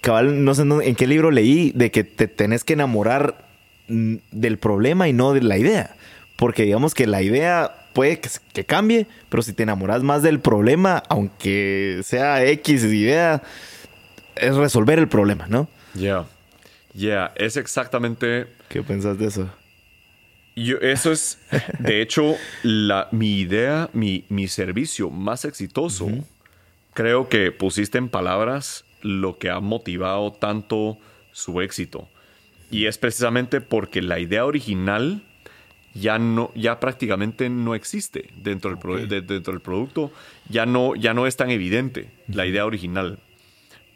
cabal, 0.00 0.44
no 0.44 0.54
sé 0.54 0.62
en 0.62 0.94
qué 0.94 1.06
libro 1.08 1.32
leí 1.32 1.72
de 1.74 1.90
que 1.90 2.04
te 2.04 2.28
tenés 2.28 2.62
que 2.62 2.74
enamorar 2.74 3.48
mm, 3.88 4.16
del 4.30 4.58
problema 4.58 5.08
y 5.08 5.12
no 5.12 5.32
de 5.32 5.42
la 5.42 5.58
idea. 5.58 5.96
Porque 6.36 6.62
digamos 6.62 6.94
que 6.94 7.08
la 7.08 7.20
idea 7.20 7.88
puede 7.94 8.20
que, 8.20 8.64
cambie, 8.64 9.08
pero 9.28 9.42
si 9.42 9.52
te 9.52 9.64
enamoras 9.64 10.04
más 10.04 10.22
del 10.22 10.38
problema, 10.38 11.02
aunque 11.08 12.00
sea 12.04 12.44
X 12.44 12.84
idea, 12.84 13.42
es 14.36 14.54
resolver 14.54 15.00
el 15.00 15.08
problema, 15.08 15.46
¿no? 15.48 15.68
Ya, 15.94 16.26
ya, 16.98 17.32
es 17.36 17.56
exactamente... 17.56 18.46
¿Qué 18.68 18.82
pensás 18.82 19.18
de 19.18 19.26
eso? 19.26 19.48
Yo, 20.56 20.78
eso 20.78 21.12
es, 21.12 21.38
de 21.78 22.02
hecho, 22.02 22.34
la, 22.64 23.08
mi 23.12 23.38
idea, 23.38 23.88
mi, 23.92 24.24
mi 24.28 24.48
servicio 24.48 25.08
más 25.08 25.44
exitoso, 25.44 26.08
creo 26.94 27.28
que 27.28 27.52
pusiste 27.52 27.98
en 27.98 28.08
palabras 28.08 28.84
lo 29.02 29.38
que 29.38 29.50
ha 29.50 29.60
motivado 29.60 30.32
tanto 30.32 30.98
su 31.30 31.60
éxito. 31.60 32.08
Y 32.70 32.86
es 32.86 32.98
precisamente 32.98 33.60
porque 33.60 34.02
la 34.02 34.18
idea 34.18 34.44
original 34.44 35.22
ya 35.94 36.18
no 36.18 36.52
ya 36.54 36.80
prácticamente 36.80 37.48
no 37.48 37.74
existe 37.74 38.28
dentro 38.36 38.76
del, 38.76 39.08
dentro 39.08 39.52
del 39.52 39.62
producto. 39.62 40.12
Ya 40.48 40.66
no 40.66 40.94
ya 40.94 41.14
no 41.14 41.26
es 41.26 41.36
tan 41.36 41.50
evidente 41.50 42.10
la 42.26 42.46
idea 42.46 42.66
original. 42.66 43.20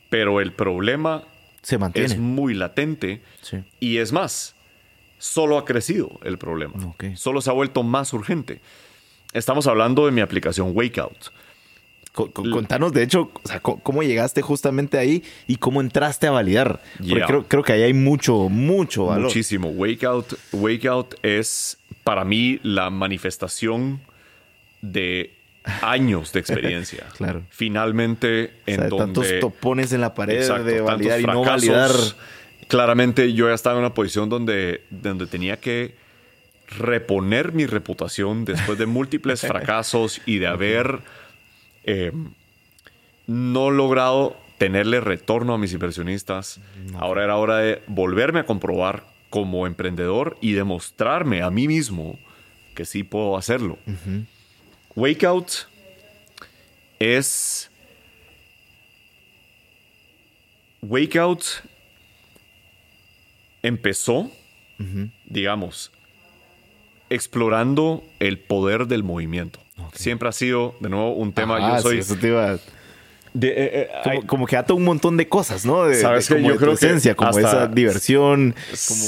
Pero 0.09 0.41
el 0.41 0.53
problema 0.53 1.25
se 1.63 1.79
mantiene. 1.79 2.07
Es 2.07 2.19
muy 2.19 2.55
latente 2.55 3.23
y 3.81 3.99
es 3.99 4.13
más 4.13 4.55
solo 5.19 5.57
ha 5.57 5.65
crecido 5.65 6.19
el 6.25 6.37
problema. 6.37 6.75
Solo 7.15 7.41
se 7.41 7.51
ha 7.51 7.53
vuelto 7.53 7.83
más 7.83 8.13
urgente. 8.13 8.61
Estamos 9.33 9.67
hablando 9.67 10.05
de 10.05 10.13
mi 10.13 10.21
aplicación 10.21 10.73
Wakeout 10.75 11.31
Contanos, 12.13 12.93
de 12.93 13.03
hecho, 13.03 13.31
cómo 13.63 14.03
llegaste 14.03 14.43
justamente 14.43 14.99
ahí 14.99 15.23
y 15.47 15.57
cómo 15.57 15.81
entraste 15.81 16.27
a 16.27 16.31
validar. 16.31 16.83
Porque 16.99 17.25
creo, 17.25 17.49
creo, 17.49 17.63
que 17.63 17.73
ahí 17.73 17.83
hay 17.83 17.95
mucho, 17.95 18.51
mucho 18.51 19.07
valor. 19.07 19.25
Muchísimo. 19.25 19.71
Wakeout, 19.71 20.35
Wakeout 20.53 21.15
es 21.23 21.79
para 22.05 22.27
mí 22.27 22.61
la 22.63 22.91
manifestación 22.91 24.03
de 24.83 25.33
años 25.65 26.33
de 26.33 26.41
experiencia. 26.41 27.07
claro. 27.17 27.43
Finalmente, 27.51 28.53
en 28.67 28.89
donde. 28.89 28.97
Tantos 28.99 29.41
topones 29.41 29.93
en 29.93 30.01
la 30.01 30.15
pared 30.15 30.47
de 30.65 30.81
validar 30.81 31.21
y 31.21 31.25
no 31.25 31.45
validar. 31.45 31.91
Claramente, 32.69 33.33
yo 33.33 33.49
ya 33.49 33.55
estaba 33.55 33.77
en 33.77 33.81
una 33.81 33.95
posición 33.95 34.29
donde, 34.29 34.83
donde 34.91 35.27
tenía 35.27 35.59
que 35.59 35.95
reponer 36.79 37.53
mi 37.53 37.67
reputación 37.67 38.45
después 38.45 38.79
de 38.79 38.87
múltiples 38.87 39.41
fracasos 39.47 40.23
y 40.25 40.39
de 40.39 40.47
haber 40.47 41.01
eh, 41.85 42.13
no 43.27 43.71
logrado 43.71 44.37
tenerle 44.59 45.01
retorno 45.01 45.55
a 45.55 45.59
mis 45.59 45.73
inversionistas. 45.73 46.61
Ahora 46.95 47.25
era 47.25 47.37
hora 47.37 47.59
de 47.59 47.83
volverme 47.89 48.41
a 48.41 48.47
comprobar 48.47 49.05
como 49.29 49.67
emprendedor 49.67 50.37
y 50.41 50.53
demostrarme 50.53 51.43
a 51.43 51.51
mí 51.51 51.67
mismo 51.67 52.19
que 52.75 52.85
sí 52.85 53.03
puedo 53.03 53.37
hacerlo. 53.37 53.79
Wakeout 54.95 55.69
es... 56.99 57.71
Wakeout 60.83 61.45
empezó, 63.63 64.31
digamos, 65.27 65.93
explorando 67.09 68.03
el 68.19 68.39
poder 68.39 68.87
del 68.89 69.05
movimiento. 69.05 69.61
Siempre 69.95 70.29
ha 70.29 70.33
sido, 70.33 70.75
de 70.81 70.89
nuevo, 70.89 71.13
un 71.13 71.33
tema. 71.33 71.77
yo 71.77 71.83
soy. 71.83 71.99
eso 71.99 72.17
te 72.17 72.29
iba 72.29 72.59
eh, 73.41 73.89
eh, 74.05 74.21
como, 74.27 74.47
que 74.47 74.57
ata 74.57 74.75
un 74.75 74.85
montón 74.85 75.17
de 75.17 75.29
cosas, 75.29 75.65
¿no? 75.65 75.85
De, 75.85 75.95
¿Sabes 75.95 76.29
como 76.29 76.49
yo 76.49 76.57
creo 76.57 76.73
esencia, 76.73 77.15
como 77.15 77.39
esa 77.39 77.67
diversión, 77.67 78.55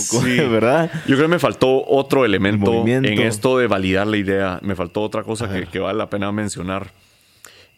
como, 0.08 0.22
¿verdad? 0.50 0.90
Yo 1.06 1.16
creo 1.16 1.22
que 1.22 1.28
me 1.28 1.38
faltó 1.38 1.84
otro 1.86 2.24
elemento 2.24 2.86
en 2.86 3.04
esto 3.20 3.58
de 3.58 3.66
validar 3.66 4.06
la 4.06 4.16
idea. 4.16 4.58
Me 4.62 4.74
faltó 4.74 5.02
otra 5.02 5.22
cosa 5.22 5.52
que, 5.52 5.66
que, 5.66 5.78
vale 5.78 5.98
la 5.98 6.08
pena 6.08 6.32
mencionar. 6.32 6.92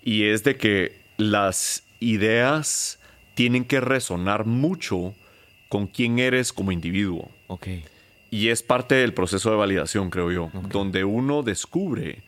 Y 0.02 0.24
es 0.24 0.44
de 0.44 0.56
que 0.56 1.00
las 1.16 1.82
ideas 1.98 3.00
tienen 3.34 3.64
que 3.64 3.80
resonar 3.80 4.46
mucho 4.46 5.14
con 5.68 5.86
quién 5.86 6.18
eres 6.18 6.52
como 6.52 6.70
individuo. 6.70 7.28
Ok. 7.48 7.68
Y 8.30 8.48
es 8.48 8.62
parte 8.62 8.94
del 8.94 9.14
proceso 9.14 9.50
de 9.50 9.56
validación, 9.56 10.10
creo 10.10 10.30
yo, 10.30 10.50
donde 10.70 11.04
uno 11.04 11.42
descubre 11.42 12.22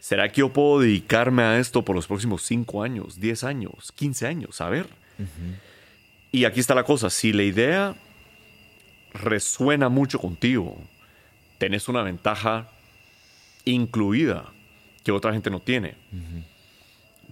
¿Será 0.00 0.30
que 0.30 0.40
yo 0.40 0.52
puedo 0.52 0.80
dedicarme 0.80 1.42
a 1.42 1.58
esto 1.58 1.84
por 1.84 1.94
los 1.94 2.06
próximos 2.06 2.42
5 2.42 2.82
años, 2.82 3.20
10 3.20 3.44
años, 3.44 3.92
15 3.94 4.26
años? 4.26 4.60
A 4.60 4.70
ver. 4.70 4.88
Y 6.32 6.44
aquí 6.46 6.58
está 6.60 6.74
la 6.74 6.84
cosa, 6.84 7.10
si 7.10 7.32
la 7.32 7.42
idea 7.42 7.94
resuena 9.12 9.88
mucho 9.88 10.18
contigo, 10.18 10.78
tenés 11.58 11.88
una 11.88 12.02
ventaja 12.02 12.68
incluida 13.64 14.46
que 15.04 15.12
otra 15.12 15.32
gente 15.32 15.50
no 15.50 15.60
tiene. 15.60 15.94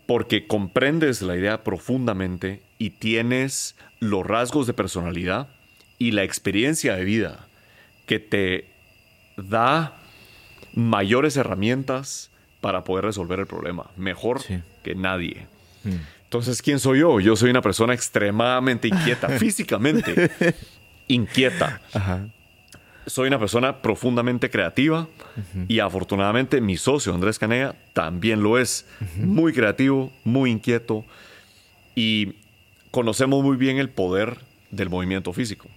Porque 0.06 0.46
comprendes 0.46 1.22
la 1.22 1.36
idea 1.36 1.64
profundamente 1.64 2.62
y 2.78 2.90
tienes 2.90 3.76
los 4.00 4.26
rasgos 4.26 4.66
de 4.66 4.74
personalidad 4.74 5.48
y 5.98 6.12
la 6.12 6.22
experiencia 6.22 6.94
de 6.96 7.04
vida 7.04 7.46
que 8.06 8.18
te 8.18 8.68
da 9.36 9.96
mayores 10.74 11.36
herramientas 11.36 12.30
para 12.60 12.84
poder 12.84 13.04
resolver 13.04 13.40
el 13.40 13.46
problema, 13.46 13.90
mejor 13.96 14.40
que 14.82 14.94
nadie. 14.94 15.46
Mm. 15.84 15.96
Entonces, 16.24 16.60
¿quién 16.60 16.78
soy 16.78 17.00
yo? 17.00 17.20
Yo 17.20 17.36
soy 17.36 17.50
una 17.50 17.62
persona 17.62 17.94
extremadamente 17.94 18.88
inquieta, 18.92 19.28
físicamente 19.38 20.30
inquieta. 21.08 21.80
Soy 23.06 23.28
una 23.28 23.38
persona 23.38 23.80
profundamente 23.80 24.50
creativa 24.50 25.08
y 25.66 25.78
afortunadamente 25.78 26.60
mi 26.60 26.76
socio 26.76 27.14
Andrés 27.14 27.38
Canea 27.38 27.74
también 27.94 28.42
lo 28.42 28.58
es. 28.58 28.86
Muy 29.16 29.54
creativo, 29.54 30.12
muy 30.24 30.50
inquieto 30.50 31.06
y 31.94 32.34
conocemos 32.90 33.42
muy 33.42 33.56
bien 33.56 33.78
el 33.78 33.88
poder 33.88 34.36
del 34.70 34.90
movimiento 34.90 35.32
físico. 35.32 35.68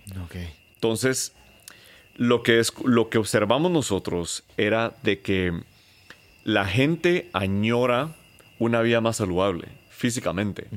Entonces, 0.75 1.33
lo 2.15 2.43
que, 2.43 2.59
es, 2.59 2.73
lo 2.83 3.09
que 3.09 3.17
observamos 3.17 3.71
nosotros 3.71 4.43
era 4.57 4.93
de 5.03 5.21
que 5.21 5.63
la 6.43 6.65
gente 6.65 7.29
añora 7.33 8.15
una 8.60 8.81
vida 8.81 9.01
más 9.01 9.17
saludable 9.17 9.67
físicamente. 9.89 10.67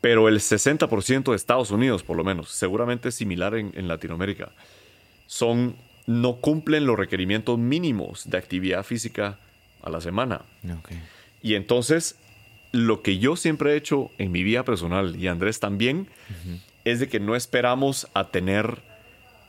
Pero 0.00 0.28
el 0.28 0.40
60% 0.40 1.30
de 1.30 1.36
Estados 1.36 1.70
Unidos, 1.70 2.02
por 2.02 2.16
lo 2.16 2.24
menos, 2.24 2.50
seguramente 2.50 3.12
similar 3.12 3.54
en, 3.54 3.88
Latinoamérica, 3.88 4.50
son, 5.26 5.76
no 6.06 6.36
cumplen 6.36 6.86
los 6.86 6.98
requerimientos 6.98 7.58
mínimos 7.58 8.28
de 8.28 8.38
actividad 8.38 8.82
física 8.82 9.38
a 9.82 9.90
la 9.90 10.00
semana. 10.00 10.42
Y 11.40 11.54
entonces, 11.54 12.16
lo 12.72 13.02
que 13.02 13.18
yo 13.18 13.36
siempre 13.36 13.72
he 13.72 13.76
hecho 13.76 14.10
en 14.18 14.32
mi 14.32 14.42
vida 14.42 14.64
personal, 14.64 15.14
y 15.16 15.28
Andrés 15.28 15.60
también, 15.60 16.08
es 16.84 16.98
de 16.98 17.08
que 17.08 17.20
no 17.20 17.36
esperamos 17.36 18.08
a 18.14 18.30
tener 18.30 18.82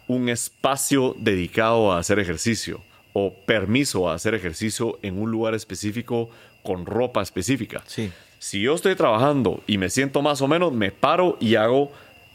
un 0.07 0.29
espacio 0.29 1.15
dedicado 1.17 1.91
a 1.91 1.97
hacer 1.97 2.19
ejercicio 2.19 2.81
o 3.13 3.33
permiso 3.45 4.09
a 4.09 4.15
hacer 4.15 4.33
ejercicio 4.33 4.99
en 5.01 5.21
un 5.21 5.31
lugar 5.31 5.53
específico 5.53 6.29
con 6.63 6.85
ropa 6.85 7.21
específica. 7.21 7.83
Sí. 7.85 8.11
Si 8.39 8.61
yo 8.61 8.75
estoy 8.75 8.95
trabajando 8.95 9.63
y 9.67 9.77
me 9.77 9.89
siento 9.89 10.21
más 10.21 10.41
o 10.41 10.47
menos, 10.47 10.73
me 10.73 10.91
paro 10.91 11.37
y 11.39 11.55
hago 11.55 11.91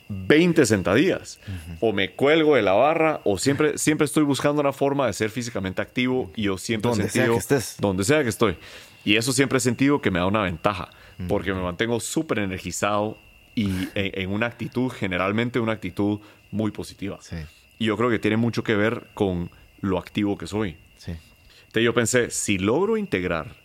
20 0.09 0.65
sentadillas. 0.67 1.39
O 1.81 1.93
me 1.93 2.13
cuelgo 2.13 2.57
de 2.57 2.63
la 2.63 2.73
barra, 2.73 3.21
o 3.25 3.39
siempre, 3.39 3.77
siempre 3.77 4.07
estoy 4.07 4.23
buscando 4.25 4.61
una 4.61 4.73
forma 4.73 5.07
de 5.07 5.13
ser 5.13 5.31
físicamente 5.31 5.83
activo 5.83 6.31
y 6.35 6.45
yo 6.45 6.59
siempre 6.59 6.89
donde 6.89 7.05
he 7.05 7.09
sentido, 7.09 7.27
sea 7.27 7.35
que 7.35 7.57
estés. 7.57 7.77
Donde 7.79 8.05
sea 8.05 8.23
que 8.23 8.29
estoy. 8.29 8.57
Y 9.05 9.17
eso 9.17 9.33
siempre 9.33 9.59
he 9.59 9.61
sentido 9.61 10.01
que 10.01 10.11
me 10.11 10.19
da 10.19 10.27
una 10.27 10.43
ventaja, 10.43 10.91
porque 11.29 11.53
me 11.53 11.63
mantengo 11.63 11.99
súper 12.01 12.41
energizado 12.41 13.19
y 13.55 13.89
en, 13.95 14.31
una 14.31 14.47
actitud, 14.47 14.91
generalmente 14.91 15.61
una 15.61 15.73
actitud 15.73 16.21
muy 16.51 16.71
positiva. 16.71 17.19
Sí. 17.21 17.37
Y 17.79 17.87
yo 17.87 17.97
creo 17.97 18.11
que 18.11 18.19
tiene 18.19 18.37
mucho 18.37 18.63
que 18.63 18.77
ver 18.77 19.07
con 19.15 19.51
lo 19.81 19.99
activo 19.99 20.37
que 20.37 20.47
soy. 20.47 20.77
Sí. 20.97 21.13
Entonces 21.13 21.85
yo 21.85 21.95
pensé, 21.95 22.31
si 22.31 22.59
logro 22.59 22.97
integrar 22.97 23.57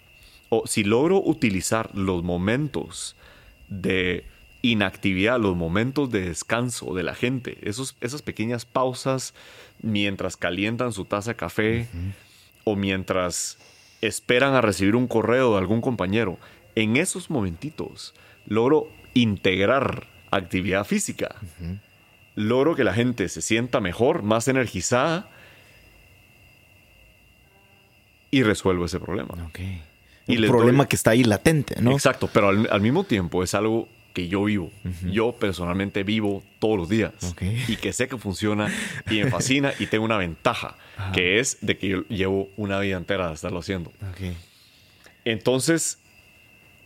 o 0.49 0.67
si 0.67 0.83
logro 0.83 1.21
utilizar 1.21 1.95
los 1.95 2.23
momentos 2.23 3.15
de 3.69 4.25
inactividad, 4.61 5.39
los 5.39 5.55
momentos 5.55 6.09
de 6.11 6.21
descanso 6.21 6.93
de 6.93 7.03
la 7.03 7.15
gente, 7.15 7.57
esos, 7.61 7.95
esas 8.01 8.21
pequeñas 8.21 8.65
pausas 8.65 9.33
mientras 9.81 10.37
calientan 10.37 10.93
su 10.93 11.05
taza 11.05 11.31
de 11.31 11.35
café 11.35 11.87
o 12.63 12.75
mientras 12.75 13.57
esperan 14.01 14.53
a 14.53 14.61
recibir 14.61 14.95
un 14.95 15.07
correo 15.07 15.53
de 15.53 15.57
algún 15.59 15.81
compañero, 15.81 16.37
en 16.75 16.97
esos 16.97 17.29
momentitos 17.29 18.13
logro 18.45 18.89
integrar 19.13 20.07
actividad 20.31 20.85
física. 20.85 21.35
Logro 22.35 22.75
que 22.75 22.83
la 22.83 22.93
gente 22.93 23.29
se 23.29 23.41
sienta 23.41 23.79
mejor, 23.79 24.23
más 24.23 24.47
energizada 24.47 25.29
y 28.33 28.41
resuelvo 28.41 28.85
ese 28.85 28.99
problema. 28.99 29.35
Okay. 29.49 29.83
Y 30.25 30.37
Un 30.37 30.47
problema 30.47 30.87
que 30.87 30.95
está 30.95 31.11
ahí 31.11 31.23
latente, 31.23 31.75
¿no? 31.79 31.91
Exacto, 31.91 32.27
pero 32.33 32.49
al, 32.49 32.81
mismo 32.81 33.03
tiempo 33.03 33.43
es 33.43 33.53
algo 33.53 33.87
que 34.13 34.27
yo 34.27 34.43
vivo. 34.45 34.71
Yo 35.11 35.33
personalmente 35.33 36.03
vivo 36.03 36.43
todos 36.57 36.77
los 36.77 36.89
días. 36.89 37.13
Y 37.67 37.75
que 37.75 37.93
sé 37.93 38.07
que 38.07 38.17
funciona 38.17 38.73
y 39.09 39.23
me 39.23 39.29
fascina 39.29 39.71
y 39.77 39.85
tengo 39.85 40.03
una 40.03 40.17
ventaja, 40.17 40.77
que 41.13 41.39
es 41.39 41.59
de 41.61 41.77
que 41.77 41.89
yo 41.89 42.01
llevo 42.07 42.49
una 42.57 42.79
vida 42.79 42.97
entera 42.97 43.27
de 43.27 43.35
estarlo 43.35 43.59
haciendo. 43.59 43.91
Okay. 44.13 44.35
Entonces, 45.25 45.99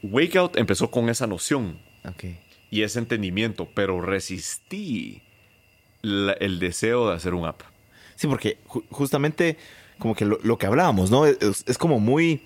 Wakeout 0.03 0.57
empezó 0.57 0.91
con 0.91 1.07
esa 1.07 1.27
noción 1.27 1.79
okay. 2.03 2.39
y 2.71 2.81
ese 2.81 2.99
entendimiento, 2.99 3.69
pero 3.73 4.01
resistí 4.01 5.21
el 6.01 6.59
deseo 6.59 7.09
de 7.09 7.15
hacer 7.15 7.33
un 7.33 7.45
app. 7.45 7.61
Sí, 8.17 8.27
porque 8.27 8.57
justamente 8.89 9.57
como 9.99 10.15
que 10.15 10.25
lo, 10.25 10.57
que 10.57 10.65
hablábamos, 10.65 11.11
¿no? 11.11 11.25
Es, 11.25 11.77
como 11.77 11.99
muy... 11.99 12.43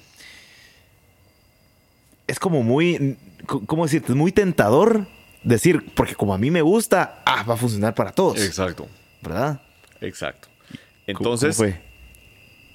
Es 2.27 2.39
como 2.39 2.63
muy... 2.63 3.17
¿Cómo 3.45 3.83
decirte? 3.83 4.11
Es 4.11 4.17
muy 4.17 4.31
tentador 4.31 5.07
decir, 5.43 5.91
porque 5.95 6.15
como 6.15 6.33
a 6.33 6.37
mí 6.37 6.51
me 6.51 6.61
gusta, 6.61 7.21
ah, 7.25 7.43
va 7.43 7.55
a 7.55 7.57
funcionar 7.57 7.95
para 7.95 8.11
todos. 8.11 8.39
Exacto. 8.41 8.87
¿Verdad? 9.21 9.61
Exacto. 9.99 10.47
Entonces, 11.07 11.59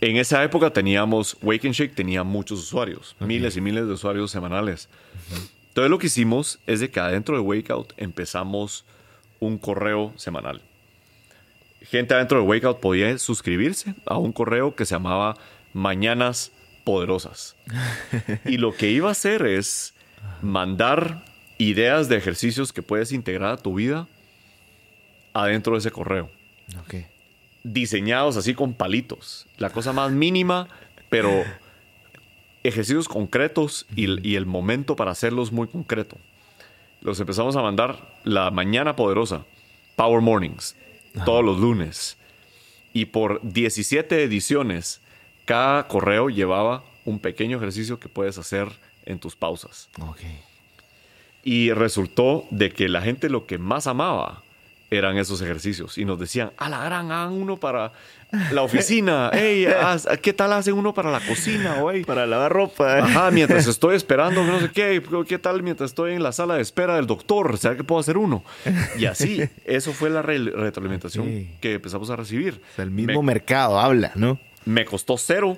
en 0.00 0.16
esa 0.16 0.42
época 0.44 0.70
teníamos, 0.72 1.36
Wake 1.42 1.66
and 1.66 1.74
Shake 1.74 1.94
tenía 1.94 2.22
muchos 2.22 2.58
usuarios, 2.58 3.16
miles 3.20 3.56
y 3.56 3.60
miles 3.60 3.86
de 3.86 3.92
usuarios 3.92 4.30
semanales. 4.30 4.88
Entonces 5.68 5.90
lo 5.90 5.98
que 5.98 6.08
hicimos 6.08 6.58
es 6.66 6.80
de 6.80 6.90
que 6.90 7.00
adentro 7.00 7.36
de 7.36 7.42
Wakeout 7.42 7.92
empezamos 7.96 8.84
un 9.40 9.58
correo 9.58 10.12
semanal 10.16 10.62
gente 11.90 12.14
adentro 12.14 12.40
de 12.40 12.46
Wakeout 12.46 12.80
podía 12.80 13.16
suscribirse 13.18 13.94
a 14.06 14.18
un 14.18 14.32
correo 14.32 14.74
que 14.74 14.84
se 14.84 14.94
llamaba 14.94 15.36
Mañanas 15.72 16.52
Poderosas. 16.84 17.56
y 18.44 18.58
lo 18.58 18.74
que 18.74 18.90
iba 18.90 19.08
a 19.08 19.12
hacer 19.12 19.46
es 19.46 19.94
mandar 20.42 21.24
ideas 21.58 22.08
de 22.08 22.16
ejercicios 22.16 22.72
que 22.72 22.82
puedes 22.82 23.12
integrar 23.12 23.52
a 23.52 23.56
tu 23.56 23.74
vida 23.74 24.06
adentro 25.32 25.74
de 25.74 25.78
ese 25.80 25.90
correo. 25.90 26.30
Diseñados 27.62 28.36
así 28.36 28.54
con 28.54 28.74
palitos. 28.74 29.46
La 29.58 29.70
cosa 29.70 29.92
más 29.92 30.12
mínima, 30.12 30.68
pero 31.08 31.44
ejercicios 32.62 33.08
concretos 33.08 33.86
y, 33.94 34.28
y 34.28 34.36
el 34.36 34.46
momento 34.46 34.96
para 34.96 35.12
hacerlos 35.12 35.52
muy 35.52 35.68
concreto. 35.68 36.16
Los 37.00 37.20
empezamos 37.20 37.56
a 37.56 37.62
mandar 37.62 38.14
la 38.24 38.50
mañana 38.50 38.96
poderosa, 38.96 39.44
Power 39.96 40.20
Mornings 40.20 40.76
todos 41.24 41.44
los 41.44 41.58
lunes. 41.58 42.16
Y 42.92 43.06
por 43.06 43.40
17 43.42 44.22
ediciones, 44.22 45.00
cada 45.44 45.88
correo 45.88 46.28
llevaba 46.28 46.84
un 47.04 47.18
pequeño 47.18 47.56
ejercicio 47.56 48.00
que 48.00 48.08
puedes 48.08 48.38
hacer 48.38 48.68
en 49.04 49.18
tus 49.18 49.36
pausas. 49.36 49.88
Y 51.42 51.72
resultó 51.72 52.44
de 52.50 52.72
que 52.72 52.88
la 52.88 53.02
gente 53.02 53.28
lo 53.28 53.46
que 53.46 53.58
más 53.58 53.86
amaba 53.86 54.42
eran 54.90 55.16
esos 55.18 55.40
ejercicios. 55.42 55.98
Y 55.98 56.04
nos 56.04 56.18
decían, 56.18 56.52
a 56.56 56.68
la 56.68 56.84
gran, 56.84 57.10
hagan 57.10 57.32
uno 57.32 57.56
para 57.56 57.92
la 58.52 58.62
oficina. 58.62 59.30
Hey, 59.36 59.66
¿qué 60.22 60.32
tal 60.32 60.52
hacen 60.52 60.74
uno 60.74 60.94
para 60.94 61.10
la 61.10 61.20
cocina? 61.20 61.82
O, 61.82 61.92
para 62.06 62.26
lavar 62.26 62.52
ropa. 62.52 62.98
Ajá, 62.98 63.30
mientras 63.30 63.66
estoy 63.66 63.96
esperando, 63.96 64.44
no 64.44 64.60
sé 64.60 64.70
qué. 64.70 65.02
¿Qué 65.26 65.38
tal 65.38 65.62
mientras 65.62 65.90
estoy 65.90 66.12
en 66.12 66.22
la 66.22 66.32
sala 66.32 66.54
de 66.54 66.62
espera 66.62 66.96
del 66.96 67.06
doctor? 67.06 67.58
¿Será 67.58 67.76
que 67.76 67.84
puedo 67.84 68.00
hacer 68.00 68.16
uno? 68.16 68.44
Y 68.98 69.06
así, 69.06 69.42
eso 69.64 69.92
fue 69.92 70.10
la 70.10 70.22
retroalimentación 70.22 71.48
que 71.60 71.74
empezamos 71.74 72.10
a 72.10 72.16
recibir. 72.16 72.60
el 72.78 72.90
mismo 72.90 73.22
mercado 73.22 73.78
habla, 73.78 74.12
¿no? 74.14 74.38
Me 74.64 74.84
costó 74.84 75.18
cero 75.18 75.56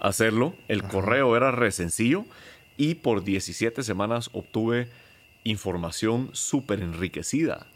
hacerlo. 0.00 0.54
El 0.68 0.82
correo 0.82 1.36
era 1.36 1.50
re 1.50 1.70
sencillo. 1.72 2.24
Y 2.76 2.94
por 2.94 3.22
17 3.22 3.82
semanas 3.82 4.30
obtuve 4.32 4.88
información 5.44 6.30
súper 6.32 6.80
enriquecida 6.80 7.66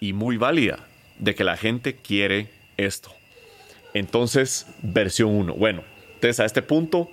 y 0.00 0.12
muy 0.12 0.36
válida 0.36 0.80
de 1.18 1.34
que 1.34 1.44
la 1.44 1.56
gente 1.56 1.96
quiere 1.96 2.50
esto. 2.76 3.10
Entonces, 3.94 4.66
versión 4.82 5.30
1. 5.30 5.54
Bueno, 5.54 5.82
entonces 6.14 6.40
a 6.40 6.44
este 6.44 6.62
punto 6.62 7.10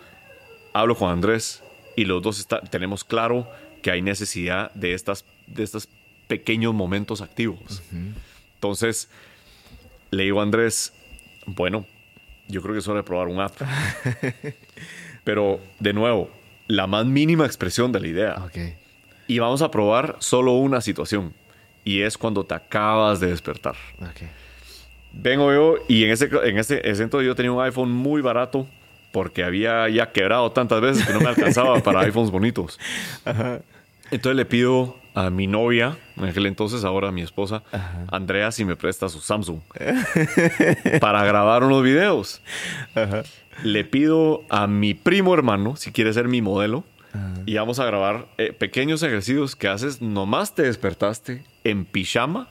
hablo 0.74 0.96
con 0.96 1.10
Andrés 1.10 1.63
y 1.96 2.06
los 2.06 2.22
dos 2.22 2.48
tenemos 2.70 3.04
claro 3.04 3.48
que 3.82 3.92
hay 3.92 4.01
necesidad 4.01 4.72
de, 4.74 4.94
estas, 4.94 5.25
de 5.48 5.63
estos 5.63 5.88
pequeños 6.27 6.74
momentos 6.74 7.22
activos. 7.22 7.82
Entonces, 8.56 9.10
le 10.12 10.24
digo 10.24 10.39
a 10.39 10.44
Andrés, 10.44 10.94
bueno, 11.46 11.86
yo 12.48 12.62
creo 12.62 12.74
que 12.74 12.80
es 12.80 12.88
hora 12.88 12.98
de 12.98 13.04
probar 13.04 13.27
un 13.27 13.39
app. 13.39 13.56
Pero, 15.24 15.60
de 15.80 15.94
nuevo, 15.94 16.30
la 16.68 16.88
más 16.88 17.06
mínima 17.06 17.46
expresión 17.46 17.92
de 17.92 18.00
la 18.00 18.08
idea. 18.08 18.50
Y 19.27 19.39
vamos 19.39 19.62
a 19.62 19.72
probar 19.72 20.18
solo 20.20 20.54
una 20.54 20.82
situación. 20.82 21.34
Y 21.86 22.01
es 22.01 22.18
cuando 22.18 22.44
te 22.44 22.54
acabas 22.54 23.22
de 23.22 23.27
despertar. 23.27 23.75
Vengo 25.13 25.54
yo 25.54 25.75
y 25.88 26.04
en 26.04 26.12
ese, 26.12 26.30
en 26.44 26.58
ese, 26.58 26.82
entonces 26.84 27.25
yo 27.25 27.36
tenía 27.36 27.54
un 27.54 27.63
iPhone 27.63 27.89
muy 27.89 28.22
barato 28.22 28.68
porque 29.13 29.46
había 29.46 29.88
ya 29.88 30.12
quebrado 30.12 30.51
tantas 30.51 30.82
veces 30.82 31.06
que 31.06 31.13
no 31.13 31.22
me 31.22 31.30
alcanzaba 31.30 31.80
para 31.80 32.01
iPhones 32.06 32.32
bonitos. 32.32 32.77
Entonces 34.12 34.36
le 34.36 34.46
pido 34.46 34.98
a 35.13 35.30
mi 35.30 35.48
novia, 35.48 35.98
en 36.18 36.25
aquel 36.25 36.46
entonces, 36.48 36.84
ahora 36.84 37.12
mi 37.12 37.22
esposa, 37.22 37.63
Andrea, 38.12 38.51
si 38.51 38.65
me 38.65 38.75
presta 38.75 39.08
su 39.08 39.22
Samsung 39.22 39.62
para 41.00 41.24
grabar 41.24 41.63
unos 41.63 41.82
videos. 41.82 42.42
Le 43.63 43.86
pido 43.86 44.44
a 44.50 44.68
mi 44.68 44.94
primo 44.94 45.34
hermano, 45.34 45.77
si 45.77 45.94
quiere 45.94 46.12
ser 46.12 46.27
mi 46.27 46.42
modelo, 46.42 46.84
y 47.45 47.55
vamos 47.55 47.79
a 47.79 47.86
grabar 47.86 48.27
eh, 48.38 48.53
pequeños 48.53 49.03
ejercicios 49.03 49.55
que 49.55 49.67
haces 49.67 50.01
nomás 50.01 50.55
te 50.55 50.63
despertaste 50.63 51.43
en 51.63 51.86
pijama 51.86 52.48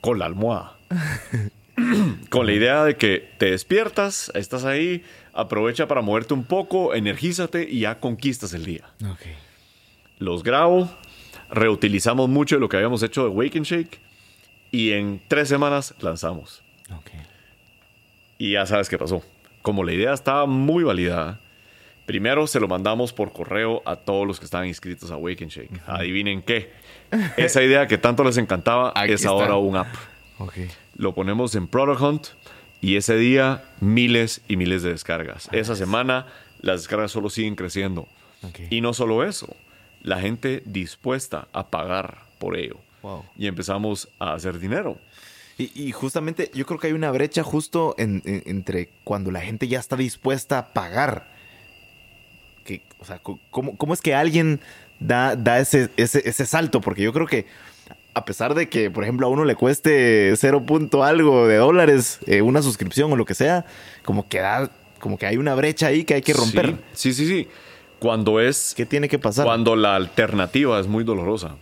con 0.00 0.18
la 0.18 0.26
almohada. 0.26 0.76
con 2.30 2.46
la 2.46 2.52
idea 2.52 2.84
de 2.84 2.96
que 2.96 3.30
te 3.38 3.50
despiertas, 3.50 4.30
estás 4.34 4.64
ahí, 4.64 5.04
aprovecha 5.32 5.88
para 5.88 6.02
moverte 6.02 6.34
un 6.34 6.44
poco, 6.44 6.94
energízate 6.94 7.68
y 7.68 7.80
ya 7.80 7.98
conquistas 8.00 8.52
el 8.54 8.64
día. 8.64 8.84
Los 10.18 10.42
grabo, 10.42 10.90
reutilizamos 11.50 12.28
mucho 12.28 12.56
de 12.56 12.60
lo 12.60 12.68
que 12.68 12.76
habíamos 12.76 13.02
hecho 13.02 13.24
de 13.24 13.28
Wake 13.28 13.58
and 13.58 13.66
Shake 13.66 14.00
y 14.70 14.92
en 14.92 15.20
tres 15.28 15.48
semanas 15.48 15.94
lanzamos. 16.00 16.62
Y 18.38 18.52
ya 18.52 18.66
sabes 18.66 18.88
qué 18.88 18.98
pasó. 18.98 19.22
Como 19.60 19.84
la 19.84 19.92
idea 19.92 20.12
estaba 20.12 20.46
muy 20.46 20.82
validada, 20.82 21.38
primero 22.06 22.46
se 22.46 22.60
lo 22.60 22.68
mandamos 22.68 23.12
por 23.12 23.32
correo 23.32 23.82
a 23.84 23.96
todos 23.96 24.26
los 24.26 24.38
que 24.38 24.44
estaban 24.44 24.66
inscritos 24.66 25.10
a 25.10 25.16
Wake 25.16 25.44
and 25.44 25.52
Shake. 25.52 25.80
Adivinen 25.86 26.42
qué. 26.42 26.72
Esa 27.36 27.62
idea 27.62 27.86
que 27.86 27.98
tanto 27.98 28.24
les 28.24 28.36
encantaba 28.38 28.92
es 29.06 29.26
ahora 29.26 29.56
un 29.56 29.76
app. 29.76 29.88
Lo 30.96 31.14
ponemos 31.14 31.54
en 31.54 31.68
Product 31.68 32.00
Hunt 32.00 32.26
y 32.80 32.96
ese 32.96 33.16
día 33.16 33.64
miles 33.80 34.42
y 34.48 34.56
miles 34.56 34.82
de 34.82 34.90
descargas. 34.90 35.48
Esa 35.52 35.76
semana 35.76 36.26
las 36.60 36.80
descargas 36.80 37.12
solo 37.12 37.30
siguen 37.30 37.54
creciendo. 37.54 38.08
Y 38.70 38.80
no 38.80 38.92
solo 38.92 39.24
eso, 39.24 39.54
la 40.02 40.20
gente 40.20 40.62
dispuesta 40.66 41.46
a 41.52 41.68
pagar 41.68 42.18
por 42.38 42.56
ello. 42.56 42.76
Y 43.36 43.46
empezamos 43.46 44.08
a 44.18 44.34
hacer 44.34 44.58
dinero. 44.58 44.98
Y, 45.58 45.92
justamente 45.92 46.50
yo 46.54 46.66
creo 46.66 46.80
que 46.80 46.88
hay 46.88 46.92
una 46.92 47.12
brecha 47.12 47.44
justo 47.44 47.94
entre 47.98 48.88
cuando 49.04 49.30
la 49.30 49.40
gente 49.42 49.68
ya 49.68 49.78
está 49.78 49.96
dispuesta 49.96 50.58
a 50.58 50.72
pagar. 50.72 51.31
Que, 52.64 52.82
o 52.98 53.04
sea, 53.04 53.20
¿cómo, 53.20 53.94
es 53.94 54.00
que 54.00 54.14
alguien 54.14 54.60
da, 55.00 55.36
da 55.36 55.58
ese, 55.58 55.90
ese, 55.96 56.46
salto? 56.46 56.80
Porque 56.80 57.02
yo 57.02 57.12
creo 57.12 57.26
que 57.26 57.46
a 58.14 58.24
pesar 58.24 58.54
de 58.54 58.68
que, 58.68 58.90
por 58.90 59.04
ejemplo, 59.04 59.26
a 59.26 59.30
uno 59.30 59.44
le 59.44 59.54
cueste 59.54 60.34
cero 60.36 60.64
punto 60.64 61.02
algo 61.02 61.46
de 61.46 61.56
dólares 61.56 62.20
eh, 62.26 62.42
una 62.42 62.62
suscripción 62.62 63.12
o 63.12 63.16
lo 63.16 63.24
que 63.24 63.34
sea, 63.34 63.64
como 64.04 64.28
que, 64.28 64.42
como 64.98 65.18
que 65.18 65.26
hay 65.26 65.36
una 65.36 65.54
brecha 65.54 65.88
ahí 65.88 66.04
que 66.04 66.14
hay 66.14 66.22
que 66.22 66.34
romper. 66.34 66.76
sí, 66.92 67.12
sí. 67.12 67.26
sí. 67.26 67.48
Cuando 68.02 68.40
es... 68.40 68.74
¿Qué 68.76 68.84
tiene 68.84 69.08
que 69.08 69.20
pasar? 69.20 69.44
Cuando 69.44 69.76
la 69.76 69.94
alternativa 69.94 70.80
es 70.80 70.88
muy 70.88 71.04
dolorosa. 71.04 71.54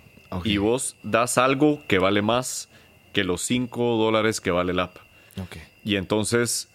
Y 0.43 0.57
vos 0.57 0.97
das 1.03 1.37
algo 1.37 1.83
que 1.87 1.99
vale 1.99 2.23
más 2.23 2.71
que 3.13 3.25
los 3.25 3.43
5 3.43 3.97
dólares 3.97 4.41
que 4.41 4.51
vale 4.51 4.73
el 4.73 4.81
app. 4.81 4.97
Y 5.85 5.97
entonces 5.97 6.69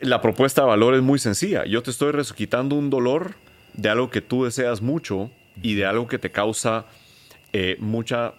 la 0.00 0.20
propuesta 0.20 0.62
de 0.62 0.68
valor 0.68 0.94
es 0.94 1.02
muy 1.02 1.18
sencilla. 1.18 1.64
Yo 1.64 1.82
te 1.82 1.90
estoy 1.90 2.12
quitando 2.34 2.76
un 2.76 2.90
dolor 2.90 3.34
de 3.74 3.88
algo 3.88 4.10
que 4.10 4.20
tú 4.20 4.44
deseas 4.44 4.80
mucho 4.80 5.30
y 5.62 5.74
de 5.74 5.86
algo 5.86 6.06
que 6.06 6.18
te 6.18 6.30
causa 6.30 6.86
eh, 7.52 7.76
mucha, 7.78 8.34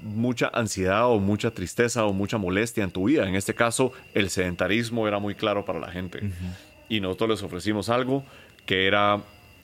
mucha 0.00 0.50
ansiedad 0.52 1.08
o 1.08 1.18
mucha 1.18 1.50
tristeza 1.50 2.04
o 2.04 2.12
mucha 2.12 2.38
molestia 2.38 2.84
en 2.84 2.90
tu 2.90 3.04
vida. 3.04 3.28
En 3.28 3.34
este 3.34 3.54
caso, 3.54 3.92
el 4.14 4.30
sedentarismo 4.30 5.08
era 5.08 5.18
muy 5.18 5.34
claro 5.34 5.64
para 5.64 5.80
la 5.80 5.90
gente. 5.90 6.30
Y 6.88 7.00
nosotros 7.00 7.30
les 7.30 7.42
ofrecimos 7.42 7.88
algo 7.88 8.24
que 8.66 8.86
era 8.86 9.20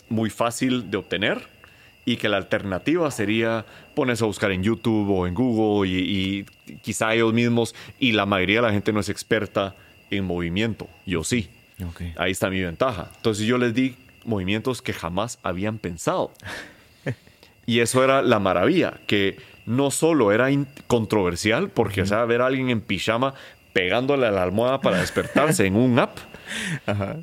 muy 0.09 0.31
fácil 0.31 0.90
de 0.90 0.96
obtener 0.96 1.42
y 2.05 2.16
que 2.16 2.29
la 2.29 2.38
alternativa 2.38 3.11
sería 3.11 3.66
ponerse 3.94 4.24
a 4.24 4.27
buscar 4.27 4.51
en 4.51 4.62
YouTube 4.62 5.11
o 5.11 5.27
en 5.27 5.35
Google 5.35 5.90
y, 5.90 6.46
quizá 6.83 7.14
ellos 7.14 7.33
mismos 7.35 7.74
y 7.98 8.12
la 8.12 8.27
mayoría 8.27 8.57
de 8.57 8.62
la 8.68 8.72
gente 8.72 8.92
no 8.92 9.01
es 9.01 9.09
experta 9.09 9.74
en 10.11 10.25
movimiento. 10.25 10.88
Yo 11.07 11.25
sí. 11.25 11.51
Ahí 12.16 12.33
está 12.33 12.51
mi 12.51 12.61
ventaja. 12.61 13.11
Entonces 13.16 13.47
yo 13.47 13.59
les 13.59 13.75
di 13.75 13.97
movimientos 14.25 14.83
que 14.83 14.92
jamás 14.92 15.38
habían 15.42 15.79
pensado. 15.79 16.33
y 17.66 17.81
eso 17.81 18.03
era 18.03 18.23
la 18.23 18.38
maravilla, 18.38 19.01
que 19.07 19.38
no 19.66 19.90
solo 19.90 20.33
era 20.33 20.49
controversial, 20.87 21.71
porque, 21.71 22.03
o 22.03 22.07
sea, 22.07 22.25
ver 22.25 22.40
a 22.40 22.47
alguien 22.47 22.71
en 22.71 22.81
pijama 22.81 23.35
pegándole 23.73 24.27
a 24.27 24.31
la 24.31 24.42
almohada 24.42 24.81
para 24.81 24.99
despertarse 24.99 25.66
en 25.66 25.77
un 25.77 25.99
app. 25.99 26.18
Ajá 26.87 27.16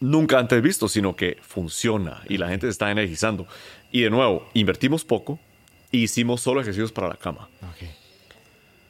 nunca 0.00 0.38
antes 0.38 0.62
visto, 0.62 0.88
sino 0.88 1.16
que 1.16 1.38
funciona 1.40 2.22
y 2.28 2.38
la 2.38 2.48
gente 2.48 2.66
se 2.66 2.70
está 2.70 2.90
energizando. 2.90 3.46
Y 3.90 4.02
de 4.02 4.10
nuevo, 4.10 4.48
invertimos 4.54 5.04
poco 5.04 5.38
e 5.92 5.98
hicimos 5.98 6.40
solo 6.40 6.60
ejercicios 6.60 6.92
para 6.92 7.08
la 7.08 7.16
cama. 7.16 7.48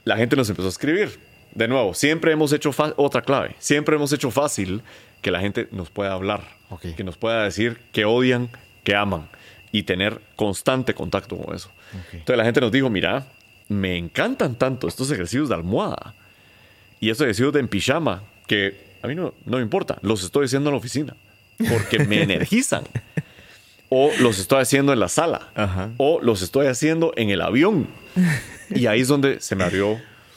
La 0.05 0.17
gente 0.17 0.37
nos 0.37 0.49
empezó 0.49 0.69
a 0.69 0.71
escribir. 0.71 1.19
De 1.57 1.69
nuevo, 1.69 1.95
siempre 1.95 2.33
hemos 2.33 2.53
hecho 2.53 2.71
otra 2.97 3.23
clave. 3.23 3.57
Siempre 3.59 3.97
hemos 3.97 4.13
hecho 4.13 4.31
fácil 4.31 4.83
que 5.23 5.31
la 5.31 5.41
gente 5.41 5.69
nos 5.73 5.89
pueda 5.89 6.13
hablar, 6.13 6.43
que 6.95 7.03
nos 7.03 7.17
pueda 7.17 7.45
decir 7.45 7.81
que 7.93 8.05
odian, 8.05 8.51
que 8.85 8.95
aman 8.95 9.27
y 9.73 9.85
tener 9.85 10.21
constante 10.37 10.93
contacto 10.93 11.39
con 11.39 11.55
eso. 11.55 11.71
Entonces 12.13 12.37
la 12.37 12.45
gente 12.45 12.61
nos 12.61 12.71
dijo, 12.71 12.91
mira, 12.91 13.27
me 13.69 13.97
encantan 13.97 14.57
tanto 14.57 14.87
estos 14.87 15.11
ejercicios 15.11 15.49
de 15.49 15.55
almohada 15.55 16.15
y 17.01 17.09
estos 17.09 17.25
ejercicios 17.25 17.55
de 17.55 17.61
en 17.61 17.69
pijama 17.69 18.23
que 18.47 18.99
a 19.03 19.09
mí 19.09 19.15
no, 19.15 19.33
no 19.47 19.57
me 19.57 19.63
importa, 19.63 19.97
los 20.03 20.23
estoy 20.23 20.45
haciendo 20.45 20.69
en 20.69 20.75
la 20.75 20.79
oficina 20.79 21.17
porque 21.71 22.01
me 22.01 22.23
energizan. 22.23 22.85
O 23.89 24.11
los 24.21 24.39
estoy 24.39 24.61
haciendo 24.61 24.93
en 24.93 25.01
la 25.01 25.09
sala. 25.09 25.49
O 25.97 26.21
los 26.21 26.43
estoy 26.43 26.67
haciendo 26.67 27.15
en 27.17 27.31
el 27.31 27.41
avión. 27.41 27.89
Y 28.69 28.89
ahí 28.89 29.03
es 29.03 29.07
donde 29.07 29.41
se 29.41 29.55
me 29.55 29.63
abrió 29.63 29.97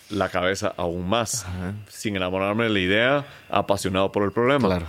la 0.10 0.30
cabeza 0.30 0.74
aún 0.78 1.08
más. 1.08 1.46
Sin 1.88 2.16
enamorarme 2.16 2.66
de 2.66 2.70
la 2.70 2.80
idea, 2.80 3.28
apasionado 3.50 4.12
por 4.12 4.24
el 4.24 4.32
problema. 4.32 4.68
Claro. 4.68 4.88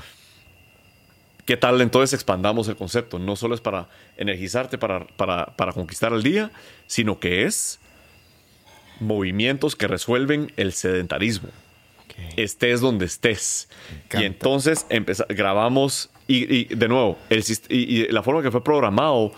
¿Qué 1.46 1.56
tal 1.56 1.80
entonces 1.80 2.14
expandamos 2.14 2.68
el 2.68 2.76
concepto? 2.76 3.18
No 3.18 3.34
solo 3.34 3.54
es 3.54 3.60
para 3.60 3.88
energizarte, 4.16 4.78
para, 4.78 5.06
para, 5.06 5.46
para 5.56 5.72
conquistar 5.72 6.12
el 6.12 6.22
día, 6.22 6.52
sino 6.86 7.18
que 7.18 7.44
es 7.44 7.80
movimientos 9.00 9.74
que 9.74 9.88
resuelven 9.88 10.52
el 10.56 10.72
sedentarismo 10.72 11.48
estés 12.36 12.80
donde 12.80 13.06
estés. 13.06 13.68
Y 14.12 14.24
entonces 14.24 14.86
grabamos 15.28 16.10
y, 16.26 16.72
de 16.74 16.88
nuevo, 16.88 17.18
el, 17.28 17.44
y, 17.68 18.06
la 18.08 18.22
forma 18.22 18.42
que 18.42 18.50
fue 18.50 18.62
programado 18.62 19.32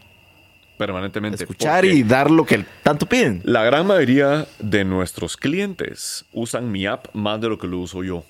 permanentemente. 0.80 1.44
Escuchar 1.44 1.84
y 1.84 2.04
dar 2.04 2.32
lo 2.32 2.46
que 2.46 2.66
tanto 2.82 3.06
piden. 3.06 3.42
La 3.44 3.64
gran 3.64 3.86
mayoría 3.86 4.48
de 4.60 4.86
nuestros 4.86 5.36
clientes 5.36 6.26
usan 6.32 6.72
mi 6.72 6.86
app 6.86 7.14
más 7.14 7.42
de 7.42 7.50
lo 7.50 7.60
que 7.60 7.68
lo 7.68 7.80
uso 7.80 8.04
yo. 8.04 8.24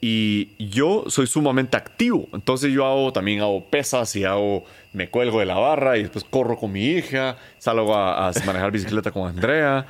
Y 0.00 0.48
yo 0.58 1.04
soy 1.08 1.26
sumamente 1.26 1.76
activo. 1.76 2.26
Entonces 2.32 2.72
yo 2.72 2.86
hago 2.86 3.12
también 3.12 3.40
hago 3.40 3.62
pesas 3.66 4.16
y 4.16 4.24
hago 4.24 4.64
me 4.94 5.10
cuelgo 5.10 5.40
de 5.40 5.46
la 5.46 5.56
barra 5.56 5.98
y 5.98 6.02
después 6.02 6.24
corro 6.24 6.56
con 6.56 6.72
mi 6.72 6.86
hija, 6.86 7.36
salgo 7.58 7.94
a, 7.94 8.28
a 8.28 8.32
manejar 8.46 8.72
bicicleta 8.72 9.10
con 9.10 9.28
Andrea 9.28 9.86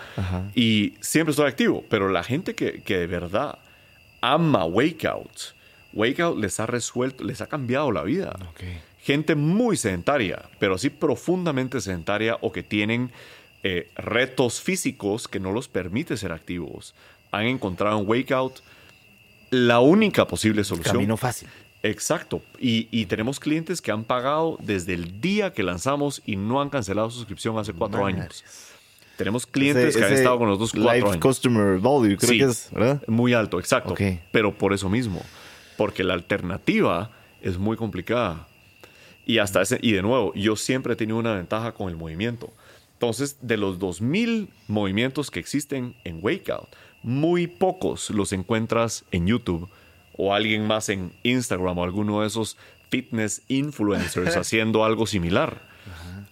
y 0.56 0.94
siempre 1.00 1.30
estoy 1.30 1.46
activo. 1.46 1.84
Pero 1.88 2.08
la 2.08 2.24
gente 2.24 2.56
que, 2.56 2.82
que 2.82 2.98
de 2.98 3.06
verdad 3.06 3.58
ama 4.20 4.64
Wakeout, 4.64 5.54
Wakeout 5.92 6.36
les 6.36 6.58
ha 6.58 6.66
resuelto, 6.66 7.22
les 7.22 7.40
ha 7.40 7.46
cambiado 7.46 7.92
la 7.92 8.02
vida. 8.02 8.36
Gente 9.12 9.34
muy 9.34 9.76
sedentaria, 9.76 10.42
pero 10.58 10.74
así 10.74 10.90
profundamente 10.90 11.80
sedentaria 11.80 12.36
o 12.40 12.52
que 12.52 12.62
tienen 12.62 13.10
eh, 13.62 13.90
retos 13.96 14.60
físicos 14.60 15.26
que 15.28 15.40
no 15.40 15.52
los 15.52 15.68
permite 15.68 16.16
ser 16.16 16.32
activos, 16.32 16.94
han 17.32 17.46
encontrado 17.46 17.98
en 18.00 18.08
Wakeout 18.08 18.60
la 19.50 19.80
única 19.80 20.26
posible 20.26 20.64
solución. 20.64 20.94
Camino 20.94 21.16
fácil. 21.16 21.48
Exacto. 21.82 22.42
Y, 22.58 22.88
y 22.90 23.06
tenemos 23.06 23.40
clientes 23.40 23.80
que 23.80 23.90
han 23.90 24.04
pagado 24.04 24.58
desde 24.60 24.94
el 24.94 25.20
día 25.20 25.52
que 25.52 25.62
lanzamos 25.62 26.22
y 26.26 26.36
no 26.36 26.60
han 26.60 26.68
cancelado 26.70 27.10
suscripción 27.10 27.58
hace 27.58 27.72
cuatro 27.72 28.04
años. 28.06 28.44
Tenemos 29.16 29.46
clientes 29.46 29.86
Ese- 29.88 29.98
que 29.98 30.04
han 30.04 30.12
estado 30.12 30.38
con 30.38 30.46
nosotros 30.48 30.72
cuatro 30.72 30.92
Life 30.94 31.06
años. 31.08 31.20
Customer 31.22 31.78
Value, 31.78 32.16
creo 32.16 32.30
Sí. 32.30 32.38
que 32.38 32.44
es, 32.44 32.68
¿verdad? 32.72 33.02
Muy 33.06 33.34
alto, 33.34 33.58
exacto. 33.58 33.94
Pero 34.30 34.56
por 34.56 34.72
eso 34.72 34.88
mismo. 34.88 35.22
Porque 35.76 36.04
la 36.04 36.14
alternativa 36.14 37.10
es 37.42 37.58
muy 37.58 37.76
complicada. 37.76 38.46
Y 39.30 39.38
hasta 39.38 39.62
ese, 39.62 39.78
y 39.80 39.92
de 39.92 40.02
nuevo, 40.02 40.32
yo 40.34 40.56
siempre 40.56 40.94
he 40.94 40.96
tenido 40.96 41.18
una 41.18 41.34
ventaja 41.34 41.72
con 41.72 41.88
el 41.88 41.96
movimiento. 41.96 42.52
Entonces, 42.94 43.36
de 43.40 43.56
los 43.56 43.78
2000 43.78 44.48
movimientos 44.66 45.30
que 45.30 45.38
existen 45.40 45.94
en 46.04 46.18
Wakeout, 46.22 46.68
muy 47.02 47.46
pocos 47.46 48.10
los 48.10 48.32
encuentras 48.32 49.04
en 49.12 49.26
YouTube 49.26 49.68
o 50.16 50.34
alguien 50.34 50.66
más 50.66 50.88
en 50.88 51.12
Instagram 51.22 51.78
o 51.78 51.84
alguno 51.84 52.20
de 52.20 52.26
esos 52.26 52.56
fitness 52.90 53.42
influencers 53.48 54.36
haciendo 54.42 54.84
algo 54.84 55.06
similar. 55.06 55.62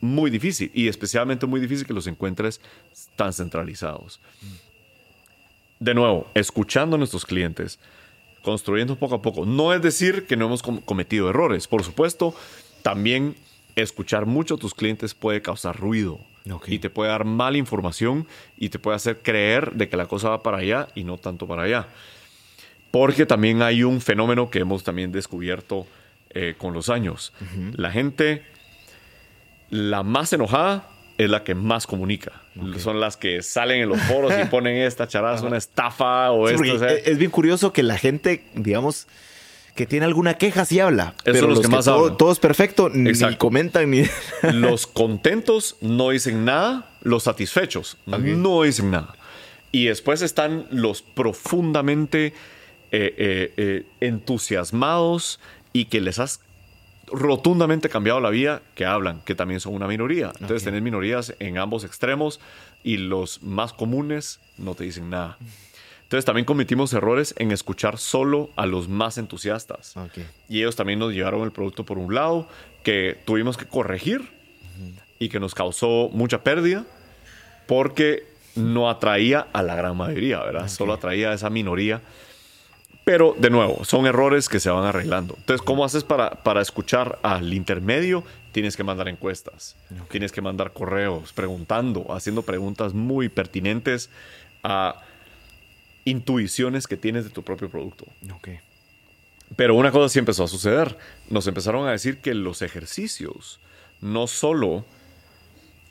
Muy 0.01 0.31
difícil 0.31 0.71
y 0.75 0.89
especialmente 0.89 1.47
muy 1.47 1.61
difícil 1.61 1.87
que 1.87 1.95
los 1.95 2.07
encuentres 2.07 2.61
tan 3.17 3.33
centralizados 3.33 4.21
de 5.81 5.95
nuevo, 5.95 6.27
escuchando 6.35 6.97
a 6.97 6.99
nuestros 6.99 7.25
clientes, 7.25 7.79
construyendo 8.43 8.97
poco 8.97 9.15
a 9.17 9.23
poco. 9.23 9.47
No 9.47 9.73
es 9.73 9.81
decir 9.81 10.27
que 10.27 10.37
no 10.37 10.47
hemos 10.47 10.63
com- 10.63 10.81
cometido 10.81 11.31
errores. 11.31 11.69
Por 11.69 11.85
supuesto, 11.85 12.35
también 12.83 13.37
escuchar 13.77 14.27
mucho 14.27 14.55
a 14.55 14.59
tus 14.59 14.75
clientes 14.75 15.15
puede 15.15 15.43
causar 15.43 15.79
ruido. 15.79 16.21
Y 16.67 16.79
te 16.79 16.89
puede 16.89 17.11
dar 17.11 17.27
mala 17.27 17.59
información 17.59 18.27
y 18.57 18.71
te 18.71 18.79
puede 18.79 18.97
hacer 18.97 19.19
creer 19.19 19.73
de 19.73 19.91
que 19.91 19.99
la 19.99 20.07
cosa 20.07 20.31
va 20.31 20.43
para 20.43 20.59
allá 20.59 20.89
y 20.95 21.05
no 21.05 21.19
tanto 21.19 21.47
para 21.47 21.65
allá. 21.65 21.89
Porque 22.91 23.27
también 23.27 23.61
hay 23.61 23.83
un 23.85 24.01
fenómeno 24.01 24.49
que 24.49 24.61
hemos 24.61 24.83
también 24.83 25.13
descubierto 25.13 25.87
eh, 26.31 26.55
con 26.57 26.73
los 26.73 26.89
años. 26.89 27.35
La 27.77 27.91
gente, 27.91 28.45
la 29.69 30.03
más 30.03 30.33
enojada 30.33 30.89
es 31.19 31.29
la 31.29 31.45
que 31.45 31.55
más 31.55 31.87
comunica. 31.87 32.33
Son 32.79 32.99
las 32.99 33.19
que 33.19 33.43
salen 33.43 33.83
en 33.83 33.89
los 33.91 34.01
foros 34.09 34.33
y 34.43 34.47
ponen 34.47 34.77
esta 34.79 35.07
charada, 35.07 35.37
es 35.37 35.43
una 35.43 35.59
estafa 35.59 36.31
o 36.31 36.49
Sí, 36.49 36.55
esto. 36.55 36.77
o 36.77 36.79
sea, 36.79 36.93
es 36.93 37.19
bien 37.19 37.31
curioso 37.31 37.75
que 37.75 37.83
la 37.83 37.99
gente, 37.99 38.45
digamos, 38.55 39.07
que 39.79 39.87
tiene 39.87 40.07
alguna 40.07 40.35
queja 40.35 40.65
sí 40.65 40.81
habla. 40.81 41.15
pero 41.23 41.47
los 41.47 41.51
los 41.51 41.59
que 41.61 41.69
que, 41.69 41.77
más 41.77 41.85
todo, 41.85 42.01
hablan. 42.01 42.17
todo 42.17 42.33
es 42.33 42.41
perfecto, 42.41 42.89
ni 42.89 43.37
comentan 43.37 43.89
ni. 43.89 44.03
los 44.53 44.89
contentos 44.89 45.77
no 45.81 46.11
dicen 46.11 46.45
nada, 46.45 46.91
los 47.03 47.23
satisfechos 47.23 47.97
no 48.05 48.63
dicen 48.63 48.91
nada. 48.91 49.15
Y 49.71 49.85
después 49.85 50.23
están 50.23 50.67
los 50.73 51.03
profundamente 51.03 52.27
eh, 52.27 52.33
eh, 52.91 53.53
eh, 53.57 53.87
entusiasmados 54.01 55.39
y 55.73 55.85
que 55.85 56.01
les 56.01 56.19
has 56.19 56.41
rotundamente 57.07 57.89
cambiado 57.89 58.19
la 58.19 58.31
vida, 58.31 58.63
que 58.75 58.85
hablan, 58.85 59.21
que 59.21 59.37
también 59.37 59.61
son 59.61 59.75
una 59.75 59.87
minoría. 59.87 60.33
Entonces 60.41 60.65
tenés 60.65 60.83
minorías 60.83 61.37
en 61.39 61.57
ambos 61.57 61.85
extremos 61.85 62.41
y 62.83 62.97
los 62.97 63.45
más 63.45 63.73
comunes 63.73 64.41
no 64.57 64.75
te 64.75 64.83
dicen 64.83 65.09
nada. 65.09 65.39
Entonces 66.09 66.25
también 66.25 66.47
cometimos 66.47 66.95
errores 66.95 67.35
en 67.37 67.53
escuchar 67.53 67.99
solo 67.99 68.49
a 68.57 68.65
los 68.65 68.89
más 68.89 69.19
entusiastas. 69.19 69.93
Y 70.49 70.61
ellos 70.61 70.75
también 70.75 70.99
nos 70.99 71.13
llevaron 71.13 71.43
el 71.43 71.53
producto 71.53 71.85
por 71.85 71.99
un 71.99 72.15
lado 72.15 72.49
que 72.83 73.19
tuvimos 73.27 73.59
que 73.59 73.67
corregir 73.67 74.27
y 75.19 75.29
que 75.29 75.39
nos 75.39 75.55
causó 75.55 76.09
mucha 76.11 76.43
pérdida 76.43 76.87
porque 77.67 78.27
no 78.55 78.89
atraía 78.89 79.49
a 79.53 79.63
la 79.63 79.75
gran 79.75 79.99
mayoría, 79.99 80.39
¿verdad? 80.39 80.69
Solo 80.69 80.95
atraía 80.95 81.31
a 81.31 81.35
esa 81.35 81.51
minoría. 81.51 82.01
Pero, 83.05 83.37
de 83.39 83.51
nuevo, 83.51 83.85
son 83.85 84.07
errores 84.07 84.49
que 84.49 84.61
se 84.61 84.71
van 84.71 84.87
arreglando. 84.87 85.35
Entonces, 85.37 85.63
¿cómo 85.63 85.85
haces 85.85 86.05
para, 86.05 86.31
para 86.43 86.63
escuchar 86.63 87.19
al 87.23 87.53
intermedio? 87.53 88.25
Tienes 88.53 88.79
que 88.79 88.83
mandar 88.83 89.09
encuestas, 89.09 89.77
tienes 90.11 90.33
que 90.33 90.41
mandar 90.41 90.73
correos, 90.73 91.35
preguntando, 91.35 92.07
haciendo 92.15 92.41
preguntas 92.41 92.95
muy 92.95 93.29
pertinentes 93.29 94.09
a 94.63 95.03
intuiciones 96.05 96.87
que 96.87 96.97
tienes 96.97 97.25
de 97.25 97.31
tu 97.31 97.43
propio 97.43 97.69
producto. 97.69 98.07
Ok. 98.35 98.49
Pero 99.57 99.75
una 99.75 99.91
cosa 99.91 100.09
sí 100.09 100.19
empezó 100.19 100.45
a 100.45 100.49
suceder. 100.49 100.99
Nos 101.31 101.47
empezaron 101.47 101.87
a 101.89 101.93
decir 101.93 102.19
que 102.19 102.35
los 102.35 102.61
ejercicios 102.63 103.61
no 104.01 104.27
solo 104.27 104.85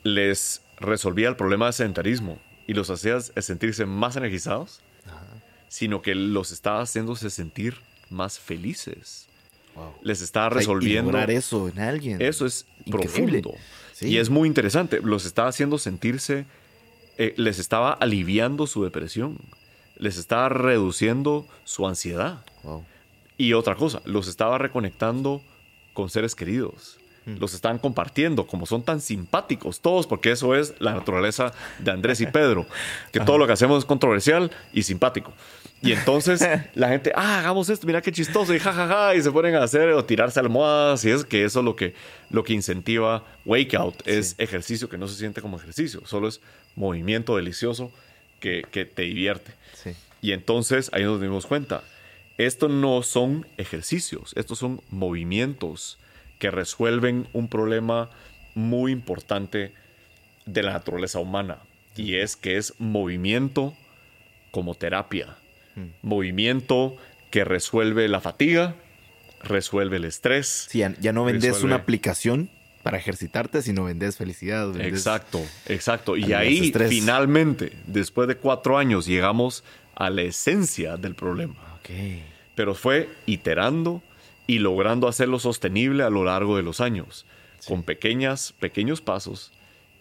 les 0.04 0.62
resolvía 0.78 1.28
el 1.28 1.36
problema 1.36 1.66
de 1.66 1.72
sedentarismo 1.72 2.38
y 2.66 2.74
los 2.74 2.90
hacía 2.90 3.20
sentirse 3.20 3.84
más 3.86 4.16
energizados, 4.16 4.80
sino 5.68 6.02
que 6.02 6.14
los 6.14 6.52
estaba 6.52 6.82
haciéndose 6.82 7.30
sentir 7.30 7.76
más 8.10 8.38
felices. 8.38 9.26
Wow. 9.74 9.94
Les 10.02 10.22
estaba 10.22 10.46
O 10.46 10.50
sea, 10.50 10.56
y 10.56 10.60
resolviendo. 10.60 11.18
eso 11.18 11.68
en 11.68 11.78
alguien. 11.80 12.22
Eso 12.22 12.46
es 12.46 12.66
Increíble. 12.84 13.42
profundo. 13.42 13.54
Sí. 13.92 14.08
Y 14.08 14.18
es 14.18 14.30
muy 14.30 14.46
interesante. 14.48 15.00
Los 15.02 15.26
estaba 15.26 15.48
haciendo 15.48 15.78
sentirse, 15.78 16.46
eh, 17.16 17.34
les 17.36 17.58
estaba 17.58 17.92
aliviando 17.92 18.66
su 18.66 18.84
depresión, 18.84 19.38
les 19.98 20.16
estaba 20.16 20.48
reduciendo 20.48 21.46
su 21.64 21.86
ansiedad. 21.86 22.44
Wow. 22.62 22.84
Y 23.36 23.52
otra 23.52 23.76
cosa, 23.76 24.02
los 24.04 24.26
estaba 24.26 24.58
reconectando 24.58 25.42
con 25.92 26.10
seres 26.10 26.34
queridos. 26.34 26.98
los 27.26 27.52
están 27.52 27.78
compartiendo, 27.78 28.46
como 28.46 28.64
son 28.64 28.82
tan 28.82 29.02
simpáticos 29.02 29.80
todos, 29.80 30.06
porque 30.06 30.30
eso 30.30 30.54
es 30.54 30.74
la 30.78 30.94
naturaleza 30.94 31.52
de 31.78 31.90
Andrés 31.90 32.22
y 32.22 32.26
Pedro, 32.38 32.64
que 33.12 33.20
todo 33.20 33.36
lo 33.36 33.46
que 33.46 33.52
hacemos 33.52 33.80
es 33.80 33.84
controversial 33.84 34.50
y 34.72 34.82
simpático. 34.82 35.34
Y 35.82 35.92
entonces 35.92 36.40
la 36.74 36.88
gente, 36.88 37.12
ah, 37.14 37.38
hagamos 37.38 37.68
esto, 37.68 37.86
mira 37.86 38.00
qué 38.00 38.12
chistoso, 38.12 38.54
y 38.54 38.58
jajaja, 38.58 39.14
y 39.14 39.22
se 39.22 39.30
ponen 39.30 39.56
a 39.56 39.62
hacer 39.62 39.90
o 39.90 40.04
tirarse 40.04 40.40
almohadas, 40.40 41.04
y 41.04 41.10
es 41.10 41.24
que 41.24 41.44
eso 41.44 41.58
es 41.58 41.64
lo 41.66 41.76
que, 41.76 41.94
lo 42.30 42.44
que 42.44 42.54
incentiva 42.54 43.24
Wake 43.44 43.76
Out, 43.76 44.06
es 44.06 44.34
ejercicio 44.38 44.88
que 44.88 44.96
no 44.96 45.06
se 45.06 45.16
siente 45.16 45.42
como 45.42 45.58
ejercicio, 45.58 46.00
solo 46.06 46.28
es 46.28 46.40
movimiento 46.76 47.36
delicioso 47.36 47.92
que, 48.40 48.64
que 48.70 48.84
te 48.84 49.02
divierte. 49.02 49.52
Y 50.20 50.32
entonces 50.32 50.90
ahí 50.92 51.04
nos 51.04 51.20
dimos 51.20 51.46
cuenta, 51.46 51.84
esto 52.38 52.68
no 52.68 53.02
son 53.02 53.46
ejercicios, 53.56 54.32
estos 54.36 54.58
son 54.58 54.80
movimientos 54.90 55.98
que 56.38 56.50
resuelven 56.50 57.28
un 57.32 57.48
problema 57.48 58.10
muy 58.54 58.92
importante 58.92 59.72
de 60.46 60.62
la 60.62 60.72
naturaleza 60.72 61.18
humana, 61.18 61.58
y 61.96 62.16
es 62.16 62.36
que 62.36 62.56
es 62.56 62.74
movimiento 62.78 63.76
como 64.50 64.74
terapia. 64.74 65.36
Movimiento 66.02 66.96
que 67.30 67.44
resuelve 67.44 68.08
la 68.08 68.20
fatiga, 68.20 68.74
resuelve 69.44 69.98
el 69.98 70.04
estrés. 70.04 70.68
ya, 70.72 70.88
no 71.12 71.24
vendes 71.24 71.62
una 71.62 71.76
aplicación 71.76 72.50
para 72.88 72.96
ejercitarte, 72.96 73.60
sino 73.60 73.84
vendes 73.84 74.16
felicidad. 74.16 74.74
exacto, 74.80 75.44
exacto. 75.66 76.16
Y 76.16 76.32
ahí 76.32 76.72
finalmente, 76.72 77.74
después 77.86 78.28
de 78.28 78.38
cuatro 78.38 78.78
años, 78.78 79.04
llegamos 79.04 79.62
a 79.94 80.08
la 80.08 80.22
esencia 80.22 80.96
del 80.96 81.14
problema. 81.14 81.54
Pero 82.54 82.74
fue 82.74 83.10
iterando 83.26 84.02
y 84.46 84.60
logrando 84.60 85.06
hacerlo 85.06 85.38
sostenible 85.38 86.02
a 86.02 86.08
lo 86.08 86.24
largo 86.24 86.56
de 86.56 86.62
los 86.62 86.80
años, 86.80 87.26
con 87.66 87.82
pequeñas, 87.82 88.54
pequeños 88.58 89.02
pasos 89.02 89.52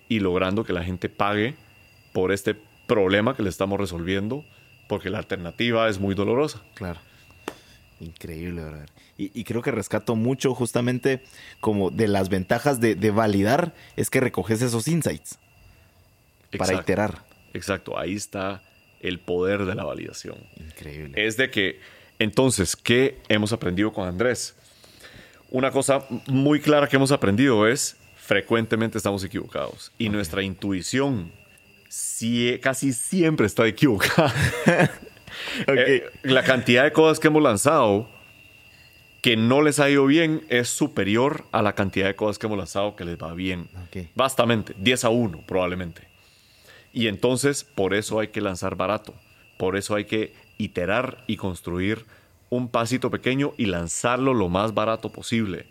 y 0.07 0.21
logrando 0.21 0.63
que 0.63 0.71
la 0.71 0.85
gente 0.85 1.09
pague 1.09 1.55
por 2.13 2.31
este 2.31 2.55
problema 2.87 3.35
que 3.35 3.43
le 3.43 3.49
estamos 3.49 3.77
resolviendo 3.81 4.45
porque 4.87 5.09
la 5.09 5.17
alternativa 5.17 5.89
es 5.89 5.99
muy 5.99 6.15
dolorosa. 6.15 6.61
Claro. 6.75 7.01
Increíble, 7.99 8.63
¿verdad? 8.63 8.87
Y, 9.19 9.43
creo 9.45 9.63
que 9.63 9.71
rescato 9.71 10.15
mucho 10.15 10.53
justamente 10.53 11.23
como 11.59 11.89
de 11.89 12.07
las 12.07 12.29
ventajas 12.29 12.79
de, 12.79 13.11
validar 13.11 13.73
es 13.95 14.11
que 14.11 14.19
recoges 14.19 14.61
esos 14.61 14.87
insights 14.87 15.39
para 16.55 16.75
iterar. 16.75 17.25
Exacto, 17.53 17.97
ahí 17.97 18.13
está 18.13 18.61
el 19.01 19.19
poder 19.19 19.65
de 19.65 19.73
la 19.73 19.83
validación. 19.83 20.37
Increíble. 20.55 21.25
Es 21.25 21.35
de 21.35 21.49
que, 21.49 21.79
entonces, 22.19 22.75
¿qué 22.75 23.17
hemos 23.27 23.53
aprendido 23.53 23.91
con 23.91 24.07
Andrés? 24.07 24.55
Una 25.49 25.71
cosa 25.71 26.05
muy 26.27 26.59
clara 26.59 26.87
que 26.87 26.97
hemos 26.97 27.11
aprendido 27.11 27.67
es, 27.67 27.97
frecuentemente 28.17 28.99
estamos 28.99 29.23
equivocados 29.23 29.91
y 29.97 30.09
nuestra 30.09 30.43
intuición 30.43 31.31
casi 32.61 32.93
siempre 32.93 33.45
está 33.45 33.65
equivocada. 33.67 34.33
Eh, 35.67 36.09
la 36.23 36.41
cantidad 36.41 36.83
de 36.83 36.91
cosas 36.91 37.19
que 37.19 37.27
hemos 37.27 37.43
lanzado 37.43 38.09
que 39.27 39.35
no 39.35 39.61
les 39.61 39.81
ha 39.81 39.89
ido 39.89 40.05
bien 40.05 40.45
es 40.47 40.69
superior 40.69 41.43
a 41.51 41.61
la 41.61 41.73
cantidad 41.73 42.07
de 42.07 42.15
cosas 42.15 42.39
que 42.39 42.45
hemos 42.45 42.57
lanzado 42.57 42.95
que 42.95 43.03
les 43.03 43.17
va 43.17 43.33
bien. 43.33 43.67
Bastamente, 44.15 44.73
10 44.77 45.03
a 45.03 45.09
1 45.09 45.43
probablemente. 45.45 46.03
Y 46.93 47.07
entonces 47.07 47.65
por 47.65 47.93
eso 47.93 48.21
hay 48.21 48.29
que 48.29 48.39
lanzar 48.39 48.77
barato, 48.77 49.13
por 49.57 49.75
eso 49.75 49.95
hay 49.95 50.05
que 50.05 50.33
iterar 50.57 51.25
y 51.27 51.35
construir 51.35 52.05
un 52.49 52.69
pasito 52.69 53.11
pequeño 53.11 53.51
y 53.57 53.65
lanzarlo 53.65 54.33
lo 54.33 54.47
más 54.47 54.73
barato 54.73 55.11
posible 55.11 55.65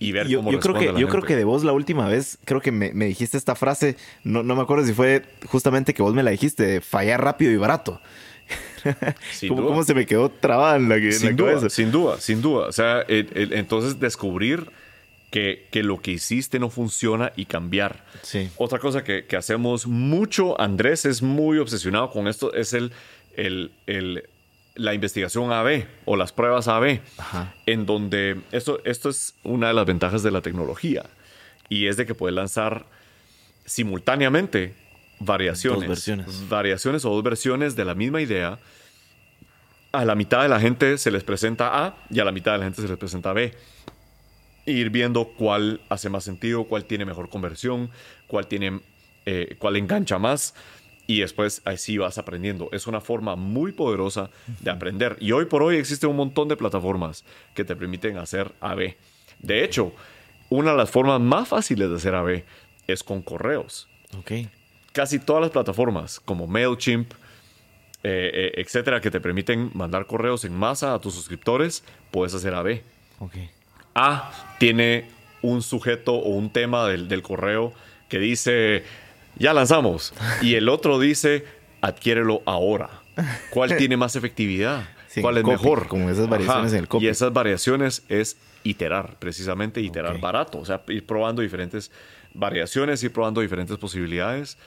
y 0.00 0.10
ver 0.10 0.26
yo, 0.26 0.40
cómo 0.40 0.50
yo 0.50 0.58
creo 0.58 0.74
que 0.74 1.00
Yo 1.00 1.06
creo 1.06 1.22
que 1.22 1.36
de 1.36 1.44
vos 1.44 1.62
la 1.62 1.72
última 1.72 2.08
vez, 2.08 2.40
creo 2.44 2.60
que 2.60 2.72
me, 2.72 2.90
dijiste 2.90 3.36
esta 3.36 3.54
frase, 3.54 3.96
no, 4.24 4.42
no, 4.42 4.56
me 4.56 4.62
acuerdo 4.62 4.84
si 4.84 4.92
fue 4.92 5.22
justamente 5.46 5.94
que 5.94 6.02
vos 6.02 6.12
me 6.12 6.24
la 6.24 6.32
dijiste, 6.32 6.80
fallar 6.80 7.22
rápido 7.22 7.52
y 7.52 7.56
barato. 7.56 8.00
¿Cómo, 9.48 9.82
se 9.82 9.94
me 9.94 10.06
quedó 10.06 10.28
trabada 10.28 10.76
en 10.76 10.88
la, 10.88 11.12
sin 11.12 11.36
duda, 11.36 11.68
Sin 11.68 11.90
duda, 11.90 12.20
sin 12.20 12.42
duda. 12.42 12.66
O 12.68 12.72
sea, 12.72 13.04
entonces 13.08 13.98
descubrir 13.98 14.70
que, 15.30 15.66
que, 15.70 15.82
lo 15.82 16.00
que 16.00 16.12
hiciste 16.12 16.58
no 16.58 16.70
funciona 16.70 17.32
y 17.36 17.46
cambiar. 17.46 18.04
Sí. 18.22 18.48
Otra 18.56 18.78
cosa 18.78 19.02
que, 19.02 19.26
que, 19.26 19.36
hacemos 19.36 19.86
mucho, 19.86 20.60
Andrés 20.60 21.04
es 21.04 21.22
muy 21.22 21.58
obsesionado 21.58 22.10
con 22.10 22.28
esto, 22.28 22.54
es 22.54 22.72
el, 22.72 22.92
el, 23.36 23.72
el 23.86 24.28
la 24.76 24.94
investigación 24.94 25.52
AB 25.52 25.86
o 26.04 26.16
las 26.16 26.32
pruebas 26.32 26.68
AB, 26.68 27.00
en 27.66 27.86
donde 27.86 28.40
esto, 28.52 28.80
esto 28.84 29.08
es 29.08 29.34
una 29.42 29.68
de 29.68 29.74
las 29.74 29.86
ventajas 29.86 30.22
de 30.22 30.30
la 30.30 30.42
tecnología 30.42 31.06
y 31.68 31.86
es 31.86 31.96
de 31.96 32.06
que 32.06 32.14
puede 32.14 32.34
lanzar 32.34 32.86
simultáneamente 33.64 34.74
variaciones, 35.20 35.88
versiones. 35.88 36.48
variaciones 36.48 37.04
o 37.04 37.10
dos 37.10 37.22
versiones 37.22 37.76
de 37.76 37.84
la 37.84 37.94
misma 37.94 38.20
idea. 38.20 38.58
A 39.92 40.04
la 40.04 40.14
mitad 40.14 40.42
de 40.42 40.48
la 40.48 40.60
gente 40.60 40.98
se 40.98 41.10
les 41.10 41.24
presenta 41.24 41.86
A 41.86 41.96
y 42.10 42.20
a 42.20 42.24
la 42.24 42.32
mitad 42.32 42.52
de 42.52 42.58
la 42.58 42.64
gente 42.64 42.82
se 42.82 42.88
les 42.88 42.98
presenta 42.98 43.32
B. 43.32 43.54
ir 44.66 44.90
viendo 44.90 45.28
cuál 45.28 45.80
hace 45.88 46.10
más 46.10 46.24
sentido, 46.24 46.64
cuál 46.64 46.84
tiene 46.84 47.04
mejor 47.04 47.28
conversión, 47.28 47.90
cuál 48.26 48.46
tiene, 48.46 48.80
eh, 49.24 49.56
cuál 49.58 49.76
engancha 49.76 50.18
más 50.18 50.54
y 51.06 51.20
después 51.20 51.62
así 51.64 51.98
vas 51.98 52.18
aprendiendo. 52.18 52.68
Es 52.72 52.86
una 52.86 53.00
forma 53.00 53.36
muy 53.36 53.72
poderosa 53.72 54.30
de 54.60 54.70
aprender. 54.70 55.16
Y 55.20 55.32
hoy 55.32 55.46
por 55.46 55.62
hoy 55.62 55.76
existe 55.76 56.06
un 56.06 56.16
montón 56.16 56.48
de 56.48 56.56
plataformas 56.56 57.24
que 57.54 57.64
te 57.64 57.76
permiten 57.76 58.18
hacer 58.18 58.52
AB. 58.60 58.96
De 59.38 59.64
hecho, 59.64 59.92
una 60.48 60.72
de 60.72 60.76
las 60.76 60.90
formas 60.90 61.20
más 61.20 61.48
fáciles 61.48 61.88
de 61.88 61.96
hacer 61.96 62.14
AB 62.14 62.44
es 62.86 63.02
con 63.02 63.22
correos. 63.22 63.88
Okay. 64.18 64.48
Casi 64.96 65.18
todas 65.18 65.42
las 65.42 65.50
plataformas, 65.50 66.20
como 66.20 66.46
MailChimp, 66.46 67.12
eh, 68.02 68.30
eh, 68.32 68.52
etcétera, 68.56 69.02
que 69.02 69.10
te 69.10 69.20
permiten 69.20 69.70
mandar 69.74 70.06
correos 70.06 70.46
en 70.46 70.54
masa 70.56 70.94
a 70.94 71.00
tus 71.00 71.14
suscriptores, 71.14 71.84
puedes 72.10 72.32
hacer 72.32 72.54
AB. 72.54 72.80
Okay. 73.18 73.50
A 73.94 74.32
tiene 74.58 75.10
un 75.42 75.60
sujeto 75.60 76.14
o 76.14 76.30
un 76.30 76.48
tema 76.48 76.88
del, 76.88 77.08
del 77.08 77.22
correo 77.22 77.74
que 78.08 78.18
dice 78.18 78.84
ya 79.38 79.52
lanzamos. 79.52 80.14
Y 80.40 80.54
el 80.54 80.70
otro 80.70 80.98
dice, 80.98 81.44
adquiérelo 81.82 82.40
ahora. 82.46 82.88
¿Cuál 83.50 83.76
tiene 83.78 83.98
más 83.98 84.16
efectividad? 84.16 84.88
¿Cuál 85.20 85.38
es 85.38 85.44
mejor? 85.44 85.88
Como 85.88 86.08
esas 86.10 86.28
variaciones 86.28 86.72
en 86.72 86.78
el 86.78 86.88
copy. 86.88 87.04
Y 87.04 87.08
esas 87.08 87.32
variaciones 87.32 88.02
es 88.08 88.38
iterar, 88.64 89.16
precisamente 89.18 89.80
iterar 89.80 90.18
barato. 90.20 90.58
O 90.58 90.64
sea, 90.64 90.82
ir 90.88 91.06
probando 91.06 91.42
diferentes 91.42 91.90
variaciones, 92.34 93.02
ir 93.02 93.12
probando 93.12 93.40
diferentes 93.40 93.76
posibilidades. 93.76 94.58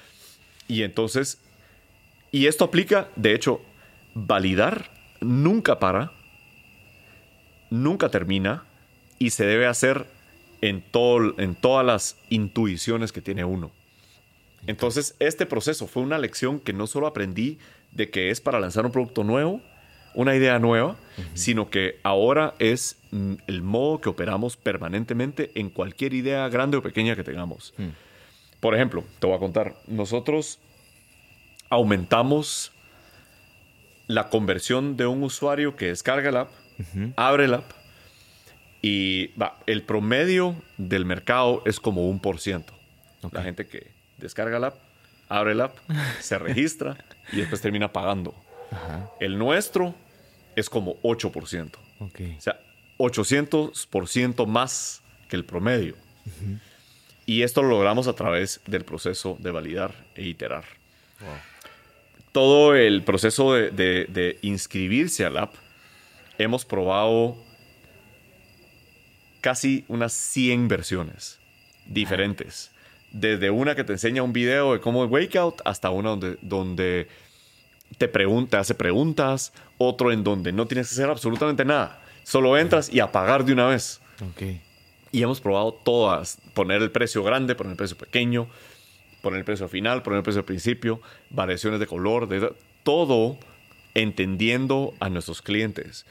Y 0.70 0.84
entonces, 0.84 1.42
y 2.32 2.46
esto 2.46 2.64
aplica, 2.64 3.10
de 3.16 3.34
hecho, 3.34 3.60
validar 4.14 4.92
nunca 5.20 5.80
para, 5.80 6.14
nunca 7.72 8.10
termina 8.10 8.64
y 9.18 9.32
se 9.32 9.46
debe 9.46 9.66
hacer 9.66 10.06
en, 10.62 10.82
todo, 10.82 11.34
en 11.40 11.56
todas 11.56 11.86
las 11.86 12.18
intuiciones 12.30 13.12
que 13.12 13.22
tiene 13.22 13.44
uno. 13.44 13.72
Entonces, 14.68 15.16
este 15.20 15.48
proceso 15.48 15.88
fue 15.88 16.04
una 16.04 16.20
lección 16.20 16.60
que 16.60 16.72
no 16.72 16.86
solo 16.86 17.08
aprendí 17.08 17.58
de 17.92 18.12
que 18.12 18.30
es 18.30 18.40
para 18.40 18.60
lanzar 18.60 18.86
un 18.86 18.92
producto 18.92 19.24
nuevo, 19.24 19.62
una 20.14 20.36
idea 20.36 20.60
nueva, 20.60 20.98
sino 21.34 21.72
que 21.72 22.00
ahora 22.04 22.54
es 22.60 22.98
mm, 23.10 23.36
el 23.48 23.64
modo 23.64 24.02
que 24.02 24.10
operamos 24.10 24.56
permanentemente 24.56 25.52
en 25.56 25.72
cualquier 25.72 26.14
idea 26.14 26.48
grande 26.50 26.78
o 26.78 26.84
pequeña 26.84 27.16
que 27.16 27.24
tengamos. 27.24 27.74
Hmm. 27.78 27.90
Por 28.60 28.76
ejemplo, 28.76 29.04
te 29.20 29.28
voy 29.28 29.36
a 29.36 29.40
contar, 29.40 29.76
nosotros 29.88 30.60
aumentamos 31.70 32.72
la 34.08 34.30
conversión 34.30 34.98
de 34.98 35.06
un 35.06 35.24
usuario 35.24 35.76
que 35.76 35.88
descarga 35.88 36.32
la 36.32 36.42
app, 36.42 36.52
abre 37.16 37.48
la 37.48 37.58
app 37.58 37.72
y 38.82 39.28
va, 39.40 39.60
el 39.68 39.84
promedio 39.84 40.56
del 40.78 41.06
mercado 41.06 41.62
es 41.66 41.80
como 41.80 42.10
un 42.10 42.20
por 42.20 42.40
ciento. 42.40 42.74
La 43.32 43.44
gente 43.44 43.68
que 43.68 43.92
descarga 44.18 44.60
la 44.60 44.68
app, 44.68 44.78
abre 45.28 45.54
la 45.56 45.66
app, 45.66 45.78
se 46.20 46.38
registra 46.40 46.98
y 47.32 47.38
después 47.38 47.62
termina 47.62 47.92
pagando. 47.94 48.34
El 49.20 49.38
nuestro 49.38 49.96
es 50.56 50.70
como 50.70 50.96
8%. 51.02 51.72
O 52.00 52.42
sea, 52.42 52.60
800% 52.98 54.46
más 54.48 55.02
que 55.28 55.36
el 55.36 55.46
promedio. 55.46 55.96
Y 57.30 57.44
esto 57.44 57.62
lo 57.62 57.70
logramos 57.70 58.08
a 58.08 58.14
través 58.14 58.60
del 58.66 58.84
proceso 58.84 59.38
de 59.40 59.52
validar 59.52 59.94
e 60.16 60.26
iterar. 60.26 60.64
Todo 62.32 62.74
el 62.74 63.04
proceso 63.04 63.54
de, 63.54 64.40
inscribirse 64.42 65.26
al 65.26 65.38
app, 65.38 65.54
hemos 66.40 66.66
probado 66.66 67.38
casi 69.42 69.86
unas 69.88 70.12
100 70.12 70.70
versiones 70.70 71.40
diferentes 71.86 72.72
desde 73.12 73.52
una 73.52 73.76
que 73.76 73.84
te 73.84 73.94
enseña 73.94 74.24
un 74.24 74.34
video 74.34 74.74
de 74.74 74.80
cómo 74.80 75.06
es 75.06 75.12
Wake 75.12 75.38
Out 75.38 75.62
hasta 75.66 75.92
una 75.92 76.10
donde, 76.10 76.40
donde 76.42 77.10
te 78.00 78.08
pregunta, 78.08 78.60
hace 78.60 78.74
preguntas, 78.74 79.54
otro 79.78 80.12
en 80.12 80.24
donde 80.24 80.52
no 80.52 80.66
tienes 80.66 80.88
que 80.88 80.96
hacer 80.96 81.12
absolutamente 81.12 81.64
nada. 81.64 82.02
Solo 82.24 82.58
entras 82.58 82.92
y 82.92 83.00
apagar 83.00 83.46
de 83.46 83.54
una 83.54 83.68
vez. 83.68 84.02
Y 85.12 85.24
hemos 85.24 85.42
probado 85.42 85.74
todas, 85.74 86.40
poner 86.54 86.82
el 86.82 86.92
precio 86.92 87.24
grande, 87.24 87.56
poner 87.56 87.72
el 87.72 87.78
precio 87.78 87.98
pequeño, 87.98 88.48
poner 89.22 89.40
el 89.40 89.46
precio 89.46 89.68
final, 89.68 90.04
poner 90.04 90.18
el 90.18 90.24
precio 90.24 90.40
al 90.40 90.46
principio, 90.46 91.02
variaciones 91.30 91.80
de 91.80 91.88
color, 91.88 92.28
de 92.28 92.54
todo 92.84 93.38
entendiendo 93.94 94.94
a 95.00 95.10
nuestros 95.10 95.42
clientes. 95.42 96.06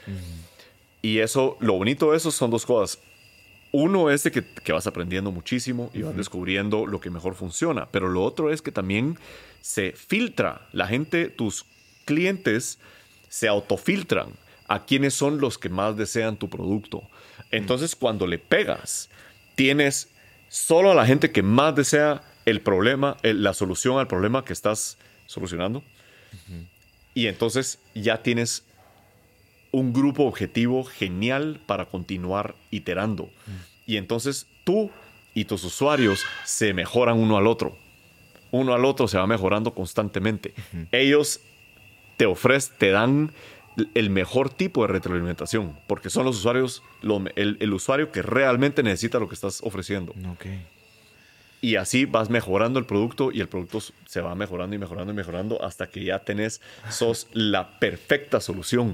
Y 1.01 1.19
eso, 1.19 1.57
lo 1.59 1.73
bonito 1.73 2.11
de 2.11 2.17
eso 2.17 2.31
son 2.31 2.51
dos 2.51 2.65
cosas. 2.65 2.99
Uno 3.71 4.09
es 4.09 4.23
de 4.23 4.31
que, 4.31 4.73
vas 4.73 4.87
aprendiendo 4.87 5.31
muchísimo 5.31 5.91
y 5.93 6.01
vas 6.01 6.15
descubriendo 6.15 6.85
lo 6.85 6.99
que 6.99 7.09
mejor 7.09 7.35
funciona, 7.35 7.87
pero 7.91 8.09
lo 8.09 8.23
otro 8.23 8.51
es 8.51 8.61
que 8.61 8.71
también 8.71 9.17
se 9.61 9.91
filtra. 9.91 10.67
La 10.71 10.87
gente, 10.87 11.29
tus 11.29 11.65
clientes, 12.05 12.79
se 13.27 13.47
autofiltran 13.47 14.31
a 14.69 14.85
quienes 14.85 15.15
son 15.15 15.41
los 15.41 15.57
que 15.57 15.67
más 15.67 15.97
desean 15.97 16.37
tu 16.37 16.49
producto. 16.49 17.01
Entonces, 17.51 17.95
cuando 17.95 18.27
le 18.27 18.37
pegas, 18.37 19.09
tienes 19.55 20.09
solo 20.47 20.91
a 20.91 20.95
la 20.95 21.05
gente 21.05 21.31
que 21.31 21.41
más 21.41 21.75
desea 21.75 22.21
el 22.45 22.61
problema, 22.61 23.17
la 23.23 23.53
solución 23.53 23.99
al 23.99 24.07
problema 24.07 24.45
que 24.45 24.53
estás 24.53 24.97
solucionando. 25.25 25.83
Y 27.13 27.27
entonces 27.27 27.79
ya 27.95 28.21
tienes 28.21 28.63
un 29.71 29.91
grupo 29.91 30.23
objetivo 30.23 30.83
genial 30.83 31.59
para 31.65 31.85
continuar 31.85 32.55
iterando. 32.71 33.29
Y 33.85 33.97
entonces 33.97 34.47
tú 34.63 34.91
y 35.33 35.45
tus 35.45 35.63
usuarios 35.63 36.25
se 36.45 36.73
mejoran 36.73 37.17
uno 37.17 37.37
al 37.37 37.47
otro. 37.47 37.75
Uno 38.51 38.73
al 38.73 38.85
otro 38.85 39.07
se 39.07 39.17
va 39.17 39.25
mejorando 39.27 39.73
constantemente. 39.73 40.53
Ellos 40.91 41.41
te 42.17 42.25
ofrecen, 42.25 42.75
te 42.77 42.91
dan 42.91 43.31
el 43.93 44.09
mejor 44.09 44.49
tipo 44.49 44.81
de 44.81 44.87
retroalimentación, 44.87 45.77
porque 45.87 46.09
son 46.09 46.25
los 46.25 46.37
usuarios, 46.37 46.83
el, 47.35 47.73
usuario 47.73 48.11
que 48.11 48.21
realmente 48.21 48.83
necesita 48.83 49.19
lo 49.19 49.27
que 49.27 49.35
estás 49.35 49.61
ofreciendo. 49.63 50.13
Y 51.61 51.75
así 51.75 52.05
vas 52.05 52.29
mejorando 52.29 52.79
el 52.79 52.85
producto 52.85 53.31
y 53.33 53.41
el 53.41 53.49
producto 53.49 53.81
se 54.05 54.21
va 54.21 54.33
mejorando 54.33 54.75
y 54.75 54.79
mejorando 54.79 55.11
y 55.11 55.15
mejorando 55.15 55.61
hasta 55.63 55.87
que 55.87 56.03
ya 56.03 56.19
tenés, 56.19 56.61
sos 56.89 57.27
la 57.33 57.79
perfecta 57.79 58.39
solución 58.39 58.93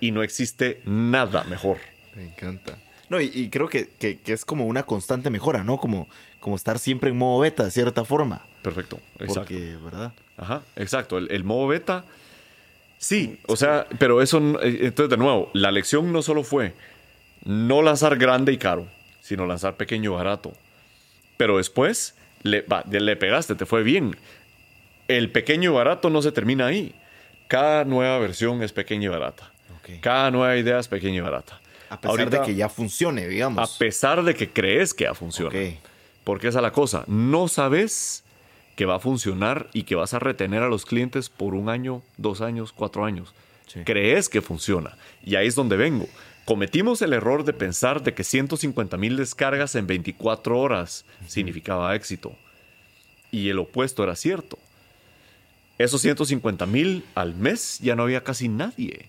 y 0.00 0.12
no 0.12 0.22
existe 0.22 0.80
nada 0.84 1.44
mejor. 1.44 1.78
Me 2.14 2.24
encanta. 2.24 2.78
No, 3.08 3.20
y, 3.20 3.50
creo 3.50 3.68
que, 3.68 3.88
que, 3.98 4.20
es 4.26 4.44
como 4.44 4.66
una 4.66 4.84
constante 4.84 5.28
mejora, 5.28 5.62
¿no? 5.62 5.78
Como, 5.78 6.08
como 6.40 6.56
estar 6.56 6.78
siempre 6.78 7.10
en 7.10 7.18
modo 7.18 7.40
beta, 7.40 7.64
de 7.64 7.70
cierta 7.70 8.04
forma. 8.04 8.42
Perfecto, 8.62 8.98
exacto. 9.18 9.40
Porque, 9.40 9.76
¿verdad? 9.84 10.12
Ajá, 10.36 10.62
exacto. 10.76 11.18
El, 11.18 11.30
el 11.30 11.44
modo 11.44 11.68
beta, 11.68 12.04
sí, 12.98 13.38
o 13.46 13.56
sea, 13.56 13.86
pero 13.98 14.22
eso, 14.22 14.38
eh, 14.62 14.78
entonces 14.82 15.10
de 15.10 15.16
nuevo, 15.16 15.50
la 15.52 15.70
lección 15.70 16.12
no 16.12 16.22
solo 16.22 16.42
fue 16.44 16.74
no 17.44 17.82
lanzar 17.82 18.16
grande 18.16 18.52
y 18.52 18.58
caro, 18.58 18.86
sino 19.20 19.46
lanzar 19.46 19.76
pequeño 19.76 20.12
y 20.12 20.14
barato 20.14 20.52
pero 21.36 21.58
después 21.58 22.14
le, 22.42 22.64
le 22.90 23.16
pegaste, 23.16 23.54
te 23.54 23.66
fue 23.66 23.82
bien. 23.82 24.16
El 25.08 25.30
pequeño 25.30 25.72
y 25.72 25.74
barato 25.74 26.10
no 26.10 26.22
se 26.22 26.32
termina 26.32 26.66
ahí. 26.66 26.94
Cada 27.48 27.84
nueva 27.84 28.18
versión 28.18 28.62
es 28.62 28.72
pequeña 28.72 29.06
y 29.06 29.08
barata. 29.08 29.52
Cada 30.00 30.30
nueva 30.30 30.56
idea 30.56 30.78
es 30.78 30.88
pequeña 30.88 31.18
y 31.18 31.20
barata. 31.20 31.60
A 31.90 32.00
pesar 32.00 32.30
de 32.30 32.40
que 32.40 32.54
ya 32.54 32.68
funcione, 32.68 33.28
digamos. 33.28 33.76
A 33.76 33.78
pesar 33.78 34.22
de 34.22 34.34
que 34.34 34.48
crees 34.48 34.94
que 34.94 35.04
ya 35.04 35.14
funciona. 35.14 35.58
Porque 36.24 36.48
esa 36.48 36.60
es 36.60 36.62
la 36.62 36.72
cosa. 36.72 37.04
No 37.06 37.48
sabes 37.48 38.23
que 38.76 38.86
va 38.86 38.96
a 38.96 39.00
funcionar 39.00 39.68
y 39.72 39.84
que 39.84 39.94
vas 39.94 40.14
a 40.14 40.18
retener 40.18 40.62
a 40.62 40.68
los 40.68 40.84
clientes 40.84 41.28
por 41.28 41.54
un 41.54 41.68
año, 41.68 42.02
dos 42.16 42.40
años, 42.40 42.72
cuatro 42.72 43.04
años. 43.04 43.34
Crees 43.84 44.28
que 44.28 44.42
funciona. 44.42 44.96
Y 45.24 45.36
ahí 45.36 45.46
es 45.46 45.54
donde 45.54 45.76
vengo. 45.76 46.08
Cometimos 46.44 47.00
el 47.02 47.12
error 47.12 47.44
de 47.44 47.52
pensar 47.52 48.02
de 48.02 48.14
que 48.14 48.22
150 48.22 48.96
mil 48.96 49.16
descargas 49.16 49.74
en 49.74 49.86
24 49.86 50.58
horas 50.58 51.04
significaba 51.26 51.94
éxito. 51.94 52.36
Y 53.30 53.48
el 53.48 53.58
opuesto 53.58 54.04
era 54.04 54.14
cierto. 54.14 54.58
Esos 55.78 56.02
150 56.02 56.66
mil 56.66 57.04
al 57.14 57.34
mes 57.34 57.78
ya 57.80 57.96
no 57.96 58.04
había 58.04 58.22
casi 58.22 58.48
nadie. 58.48 59.08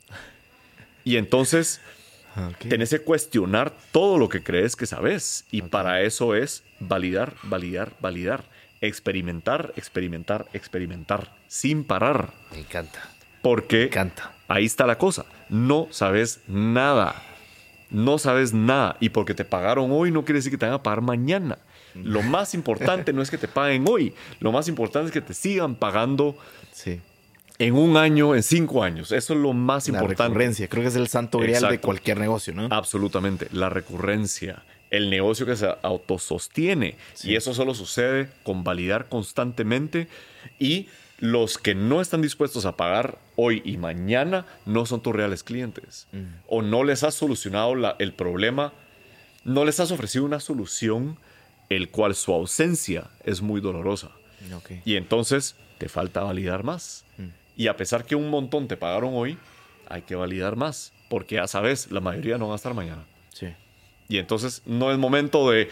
Y 1.03 1.17
entonces 1.17 1.81
tenés 2.69 2.89
que 2.89 2.99
cuestionar 2.99 3.73
todo 3.91 4.17
lo 4.17 4.29
que 4.29 4.41
crees 4.41 4.75
que 4.75 4.85
sabes. 4.85 5.45
Y 5.51 5.61
para 5.61 6.01
eso 6.01 6.35
es 6.35 6.63
validar, 6.79 7.35
validar, 7.43 7.93
validar. 7.99 8.45
Experimentar, 8.85 9.73
experimentar, 9.75 10.45
experimentar. 10.53 11.31
Sin 11.47 11.83
parar. 11.83 12.33
Me 12.51 12.59
encanta. 12.59 13.09
Porque 13.41 13.77
Me 13.77 13.83
encanta. 13.85 14.33
ahí 14.47 14.65
está 14.65 14.85
la 14.85 14.97
cosa. 14.97 15.25
No 15.49 15.87
sabes 15.91 16.41
nada. 16.47 17.21
No 17.89 18.17
sabes 18.17 18.53
nada. 18.53 18.97
Y 18.99 19.09
porque 19.09 19.33
te 19.33 19.45
pagaron 19.45 19.91
hoy 19.91 20.11
no 20.11 20.25
quiere 20.25 20.39
decir 20.39 20.51
que 20.51 20.57
te 20.57 20.65
van 20.65 20.75
a 20.75 20.83
pagar 20.83 21.01
mañana. 21.01 21.57
Lo 21.93 22.21
más 22.21 22.53
importante 22.53 23.13
no 23.13 23.21
es 23.21 23.29
que 23.29 23.37
te 23.37 23.47
paguen 23.47 23.85
hoy. 23.87 24.13
Lo 24.39 24.51
más 24.51 24.67
importante 24.67 25.07
es 25.07 25.13
que 25.13 25.21
te 25.21 25.33
sigan 25.33 25.75
pagando 25.75 26.35
sí. 26.73 26.99
en 27.57 27.73
un 27.73 27.95
año, 27.95 28.35
en 28.35 28.43
cinco 28.43 28.83
años. 28.83 29.11
Eso 29.13 29.33
es 29.33 29.39
lo 29.39 29.53
más 29.53 29.87
importante. 29.87 30.23
La 30.23 30.27
recurrencia. 30.27 30.67
Creo 30.67 30.83
que 30.83 30.89
es 30.89 30.95
el 30.95 31.07
santo 31.07 31.39
grial 31.39 31.69
de 31.69 31.79
cualquier 31.79 32.19
negocio, 32.19 32.53
¿no? 32.53 32.67
Absolutamente. 32.69 33.47
La 33.53 33.69
recurrencia. 33.69 34.63
El 34.91 35.09
negocio 35.09 35.45
que 35.45 35.55
se 35.55 35.67
autosostiene. 35.81 36.95
Y 37.23 37.35
eso 37.35 37.53
solo 37.53 37.73
sucede 37.73 38.29
con 38.43 38.63
validar 38.63 39.09
constantemente 39.09 40.07
y 40.59 40.87
los 41.19 41.57
que 41.57 41.75
no 41.75 42.01
están 42.01 42.21
dispuestos 42.21 42.65
a 42.65 42.75
pagar 42.75 43.17
hoy 43.35 43.61
y 43.65 43.77
mañana 43.77 44.45
no 44.65 44.85
son 44.85 45.01
tus 45.01 45.15
reales 45.15 45.43
clientes. 45.43 46.07
Mm. 46.11 46.23
O 46.47 46.61
no 46.61 46.83
les 46.83 47.03
has 47.03 47.15
solucionado 47.15 47.73
el 47.99 48.13
problema, 48.13 48.73
no 49.43 49.65
les 49.65 49.79
has 49.79 49.91
ofrecido 49.91 50.25
una 50.25 50.39
solución 50.39 51.17
el 51.69 51.89
cual 51.89 52.15
su 52.15 52.33
ausencia 52.33 53.09
es 53.23 53.41
muy 53.41 53.61
dolorosa. 53.61 54.11
Y 54.83 54.95
entonces 54.95 55.55
te 55.77 55.89
falta 55.89 56.21
validar 56.21 56.63
más. 56.63 57.05
Mm. 57.17 57.27
Y 57.57 57.67
a 57.67 57.77
pesar 57.77 58.05
que 58.05 58.15
un 58.15 58.29
montón 58.29 58.67
te 58.67 58.77
pagaron 58.77 59.13
hoy, 59.13 59.37
hay 59.87 60.01
que 60.03 60.15
validar 60.15 60.55
más. 60.55 60.93
Porque 61.09 61.35
ya 61.35 61.47
sabes, 61.47 61.91
la 61.91 62.01
mayoría 62.01 62.37
no 62.37 62.47
va 62.47 62.53
a 62.53 62.57
estar 62.57 62.73
mañana. 62.73 63.05
Y 64.07 64.17
entonces 64.17 64.61
no 64.65 64.91
es 64.91 64.97
momento 64.97 65.49
de 65.49 65.69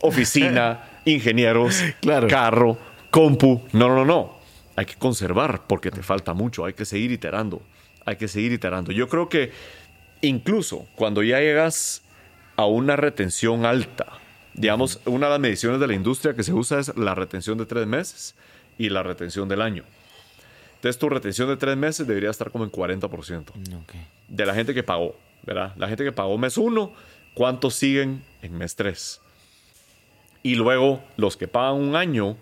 oficina, 0.00 0.84
ingenieros, 1.04 1.82
carro, 2.28 2.78
compu. 3.10 3.62
No, 3.72 3.88
no, 3.88 4.04
no 4.04 4.36
hay 4.76 4.84
que 4.84 4.94
conservar 4.94 5.62
porque 5.66 5.90
te 5.90 6.02
falta 6.02 6.34
mucho, 6.34 6.64
hay 6.66 6.74
que 6.74 6.84
seguir 6.84 7.10
iterando, 7.10 7.62
hay 8.04 8.16
que 8.16 8.28
seguir 8.28 8.52
iterando. 8.52 8.92
Yo 8.92 9.08
creo 9.08 9.28
que 9.28 9.50
incluso 10.20 10.86
cuando 10.94 11.22
ya 11.22 11.40
llegas 11.40 12.02
a 12.56 12.66
una 12.66 12.94
retención 12.94 13.64
alta, 13.64 14.06
digamos, 14.52 15.00
una 15.06 15.26
de 15.26 15.32
las 15.32 15.40
mediciones 15.40 15.80
de 15.80 15.86
la 15.86 15.94
industria 15.94 16.34
que 16.34 16.42
se 16.42 16.52
usa 16.52 16.78
es 16.78 16.94
la 16.96 17.14
retención 17.14 17.56
de 17.58 17.66
tres 17.66 17.86
meses 17.86 18.34
y 18.78 18.90
la 18.90 19.02
retención 19.02 19.48
del 19.48 19.62
año. 19.62 19.82
Entonces 20.74 20.98
tu 20.98 21.08
retención 21.08 21.48
de 21.48 21.56
tres 21.56 21.76
meses 21.76 22.06
debería 22.06 22.30
estar 22.30 22.50
como 22.50 22.64
en 22.64 22.70
40% 22.70 23.52
de 24.28 24.46
la 24.46 24.54
gente 24.54 24.74
que 24.74 24.82
pagó, 24.82 25.16
¿verdad? 25.42 25.72
La 25.76 25.88
gente 25.88 26.04
que 26.04 26.12
pagó 26.12 26.36
mes 26.36 26.58
uno, 26.58 26.92
¿cuántos 27.36 27.74
siguen 27.74 28.24
en 28.40 28.56
mes 28.56 28.74
tres? 28.76 29.20
Y 30.42 30.54
luego 30.54 31.04
los 31.18 31.36
que 31.36 31.46
pagan 31.46 31.74
un 31.74 31.94
año, 31.94 32.38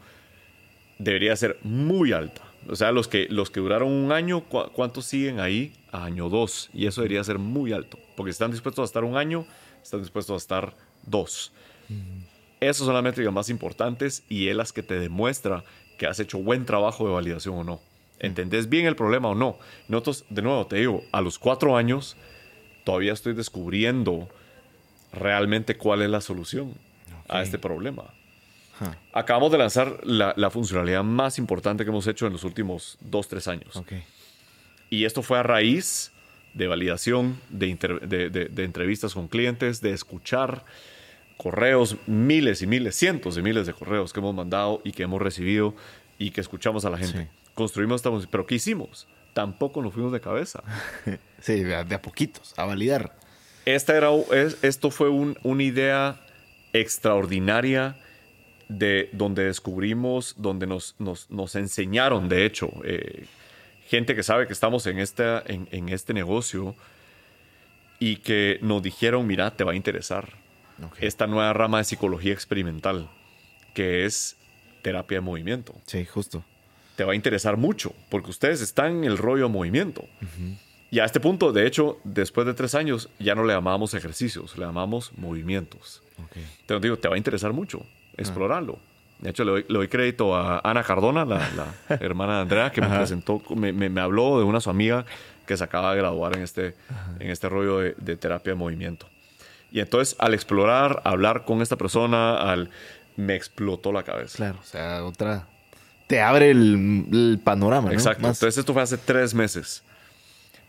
debería 0.99 1.35
ser 1.35 1.59
muy 1.63 2.13
alta. 2.13 2.43
O 2.69 2.77
sea, 2.77 2.93
los 2.93 3.09
que, 3.09 3.27
los 3.29 3.51
que 3.51 3.59
duraron 3.59 3.91
un 3.91 4.13
año, 4.13 4.45
¿cuántos 4.45 5.05
siguen 5.05 5.41
ahí 5.41 5.75
a 5.91 6.05
año 6.05 6.29
dos? 6.29 6.71
Y 6.73 6.87
eso 6.87 7.03
debería 7.03 7.25
ser 7.25 7.39
muy 7.39 7.73
alto, 7.73 7.99
porque 8.17 8.31
si 8.31 8.37
están 8.37 8.53
dispuestos 8.53 8.85
a 8.85 8.87
estar 8.87 9.05
un 9.05 9.17
año, 9.17 9.47
están 9.83 10.01
dispuestos 10.01 10.35
a 10.35 10.37
estar 10.37 10.77
dos. 11.03 11.53
Esas 12.61 12.87
son 12.87 12.95
las 12.95 13.03
métricas 13.03 13.33
más 13.33 13.51
importantes 13.51 14.23
y 14.29 14.47
es 14.47 14.55
las 14.55 14.73
que 14.73 14.85
te 14.85 14.99
demuestra 14.99 15.65
que 15.99 16.07
has 16.07 16.21
hecho 16.21 16.39
buen 16.39 16.65
trabajo 16.65 17.07
de 17.07 17.13
validación 17.13 17.57
o 17.57 17.65
no. 17.65 17.81
¿Entendés 18.21 18.69
bien 18.69 18.87
el 18.87 18.95
problema 18.95 19.29
o 19.29 19.35
no? 19.35 19.59
Nosotros, 19.89 20.25
de 20.31 20.41
nuevo, 20.41 20.67
te 20.67 20.77
digo, 20.77 21.03
a 21.11 21.21
los 21.21 21.39
cuatro 21.39 21.77
años 21.77 22.17
todavía 22.85 23.13
estoy 23.13 23.35
descubriendo 23.35 24.29
realmente 25.15 25.77
cuál 25.77 26.03
es 26.03 26.11
la 26.11 26.21
solución 26.21 26.75
a 27.29 27.43
este 27.43 27.59
problema. 27.59 28.05
Acabamos 29.13 29.53
de 29.53 29.59
lanzar 29.59 30.01
la, 30.05 30.51
funcionalidad 30.51 31.05
más 31.05 31.39
importante 31.39 31.85
que 31.85 31.91
hemos 31.91 32.07
hecho 32.07 32.27
en 32.27 32.33
los 32.33 32.45
últimos 32.45 32.99
dos, 33.01 33.29
tres 33.29 33.49
años. 33.49 33.83
Y 34.91 35.05
esto 35.05 35.23
fue 35.23 35.39
a 35.39 35.43
raíz 35.43 36.13
de 36.55 36.67
validación, 36.67 37.41
de, 37.51 37.71
entrevistas 38.57 39.15
con 39.15 39.29
clientes, 39.29 39.81
de 39.81 39.93
escuchar 39.93 40.65
correos, 41.37 41.97
miles 42.07 42.63
y 42.63 42.67
miles, 42.67 42.95
cientos 42.95 43.35
de 43.35 43.43
miles 43.43 43.67
de 43.67 43.73
correos 43.73 44.13
que 44.13 44.21
hemos 44.21 44.35
mandado 44.35 44.81
y 44.85 44.93
que 44.93 45.03
hemos 45.03 45.21
recibido 45.21 45.75
y 46.19 46.31
que 46.31 46.41
escuchamos 46.41 46.85
a 46.85 46.91
la 46.91 46.99
gente. 46.99 47.29
Construimos 47.55 48.05
esta 48.05 48.11
pero 48.31 48.47
¿qué 48.47 48.57
hicimos? 48.57 49.07
Tampoco 49.33 49.83
nos 49.83 49.93
fuimos 49.93 50.13
de 50.13 50.21
cabeza. 50.21 50.63
sí, 51.41 51.65
de 51.65 51.75
a, 51.75 52.03
poquitos, 52.03 52.55
a 52.57 52.65
validar. 52.65 53.17
Esta 53.65 53.97
era, 53.97 54.11
esto 54.63 54.91
fue 54.91 55.09
una 55.09 55.63
idea 55.63 56.21
extraordinaria 56.73 57.97
de 58.69 59.09
donde 59.13 59.45
descubrimos, 59.45 60.35
donde 60.37 60.67
nos, 60.67 60.97
nos, 60.99 61.55
enseñaron, 61.55 62.29
de 62.29 62.45
hecho, 62.45 62.71
eh, 62.85 63.27
gente 63.89 64.15
que 64.15 64.23
sabe 64.23 64.47
que 64.47 64.53
estamos 64.53 64.87
en, 64.87 64.99
esta, 64.99 65.43
en, 65.47 65.89
este 65.89 66.15
negocio 66.15 66.75
y 67.99 68.17
que 68.17 68.59
nos 68.63 68.83
dijeron, 68.83 69.27
mira, 69.27 69.51
te 69.57 69.65
va 69.65 69.73
a 69.73 69.77
interesar. 69.77 70.29
esta 71.01 71.27
nueva 71.27 71.53
rama 71.53 71.79
de 71.79 71.85
psicología 71.85 72.33
experimental, 72.33 73.09
que 73.75 74.05
es 74.05 74.37
terapia 74.83 75.19
de 75.19 75.23
movimiento. 75.23 75.75
Sí, 75.87 76.05
justo. 76.05 76.45
Te 76.97 77.05
va 77.05 77.13
a 77.13 77.17
interesar 77.17 77.57
mucho, 77.57 77.95
porque 78.09 78.31
ustedes 78.31 78.61
están 78.61 78.99
en 78.99 79.05
el 79.05 79.19
rollo 79.19 79.45
de 79.45 79.53
movimiento. 79.53 80.05
Y 80.95 81.01
a 81.01 81.07
este 81.07 81.19
punto, 81.19 81.51
de 81.51 81.67
hecho, 81.67 81.99
después 82.05 82.47
de 82.47 82.55
tres 82.55 82.77
años, 82.77 83.09
ya 83.19 83.35
no 83.35 83.43
le 83.43 83.53
llamamos 83.53 83.95
ejercicios, 83.95 84.57
le 84.57 84.65
llamamos 84.65 85.11
movimientos. 85.17 86.05
Te 86.67 86.79
digo, 86.79 86.97
te 86.99 87.09
va 87.09 87.17
a 87.17 87.19
interesar 87.19 87.53
mucho 87.53 87.85
explorarlo. 88.17 88.79
De 89.19 89.31
hecho, 89.31 89.43
le 89.43 89.65
doy, 89.65 89.89
crédito 89.89 90.37
a 90.37 90.61
Ana 90.63 90.85
Cardona, 90.85 91.25
la, 91.25 91.75
hermana 92.01 92.37
de 92.37 92.43
Andrea, 92.43 92.71
que 92.71 92.81
me 92.81 92.87
presentó, 92.97 93.43
me, 93.57 94.01
habló 94.01 94.39
de 94.39 94.45
una 94.45 94.61
su 94.61 94.71
amiga 94.71 95.05
que 95.49 95.57
se 95.57 95.65
acaba 95.65 95.91
de 95.91 95.99
graduar 95.99 96.37
en 96.37 96.45
este, 96.45 96.77
en 97.19 97.29
este 97.29 97.49
rollo 97.49 97.79
de, 97.79 98.17
terapia 98.17 98.53
de 98.53 98.57
movimiento. 98.57 99.09
Y 99.73 99.81
entonces, 99.81 100.15
al 100.21 100.33
explorar, 100.33 101.03
hablar 101.05 101.45
con 101.45 101.61
esta 101.61 101.75
persona, 101.75 102.37
al, 102.37 102.71
me 103.17 103.35
explotó 103.35 103.91
la 103.91 104.05
cabeza. 104.05 104.37
Claro, 104.37 104.61
o 104.63 104.65
sea, 104.65 105.05
otra. 105.05 105.49
Te 106.07 106.21
abre 106.21 106.53
el, 106.53 107.41
panorama, 107.43 107.89
¿no? 107.89 107.95
Exacto. 107.95 108.29
Entonces, 108.29 108.59
esto 108.59 108.73
fue 108.73 108.83
hace 108.83 108.97
tres 108.97 109.35
meses. 109.35 109.83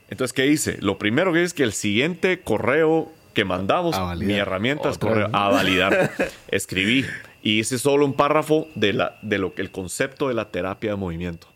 Entonces, 0.10 0.34
¿qué 0.34 0.47
hice? 0.47 0.78
Lo 0.82 0.97
primero 0.97 1.34
que 1.34 1.43
es 1.43 1.53
que 1.53 1.64
el 1.64 1.74
siguiente 1.74 2.39
correo 2.41 3.12
que 3.34 3.45
mandamos, 3.45 3.95
mi 4.18 4.34
herramienta 4.34 4.89
es 4.89 4.97
correo, 4.97 5.30
a 5.34 5.49
validar. 5.49 6.12
Escribí 6.47 7.06
y 7.43 7.60
hice 7.60 7.78
solo 7.78 8.06
un 8.06 8.14
párrafo 8.14 8.68
de, 8.76 8.93
la, 8.93 9.20
de 9.22 9.38
lo 9.38 9.53
que 9.53 9.62
el 9.62 9.72
concepto 9.72 10.30
de 10.30 10.34
la 10.34 10.49
terapia 10.49 10.91
de 10.91 10.95
movimiento. 10.95 11.47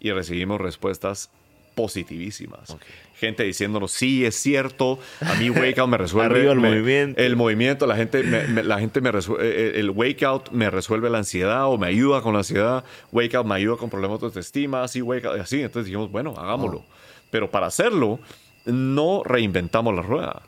Y 0.00 0.10
recibimos 0.12 0.60
respuestas 0.60 1.30
positivísimas. 1.74 2.76
Gente 3.14 3.44
diciéndonos, 3.44 3.92
sí, 3.92 4.24
es 4.24 4.34
cierto, 4.34 4.98
a 5.20 5.34
mí 5.34 5.50
Wake 5.50 5.78
Out 5.78 5.90
me 5.90 5.98
resuelve 5.98 6.50
el 6.50 6.58
movimiento. 6.58 7.20
El 7.20 7.36
movimiento, 7.36 7.86
la 7.86 7.96
gente, 7.96 8.22
me, 8.22 8.62
la 8.62 8.78
gente 8.78 9.00
me 9.00 9.12
resuelve, 9.12 9.46
eh, 9.46 9.68
eh, 9.68 9.72
el 9.80 9.90
Wake 9.90 10.24
Out 10.24 10.50
me 10.50 10.70
resuelve 10.70 11.10
la 11.10 11.18
ansiedad 11.18 11.66
o 11.66 11.76
me 11.76 11.86
ayuda 11.86 12.22
con 12.22 12.32
la 12.32 12.40
ansiedad, 12.40 12.82
Wake 13.12 13.36
Out 13.36 13.46
me 13.46 13.54
ayuda 13.54 13.76
con 13.76 13.90
problemas 13.90 14.20
de 14.20 14.26
autoestima, 14.26 14.82
así, 14.82 15.02
Wake 15.02 15.26
Out, 15.26 15.40
así. 15.40 15.60
Entonces 15.60 15.86
dijimos, 15.86 16.10
bueno, 16.10 16.34
hagámoslo. 16.36 16.78
Oh. 16.78 16.99
Pero 17.30 17.50
para 17.50 17.66
hacerlo, 17.66 18.18
no 18.64 19.22
reinventamos 19.24 19.94
la 19.94 20.02
rueda. 20.02 20.42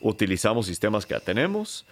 Utilizamos 0.00 0.66
sistemas 0.66 1.06
que 1.06 1.14
ya 1.14 1.20
tenemos, 1.20 1.86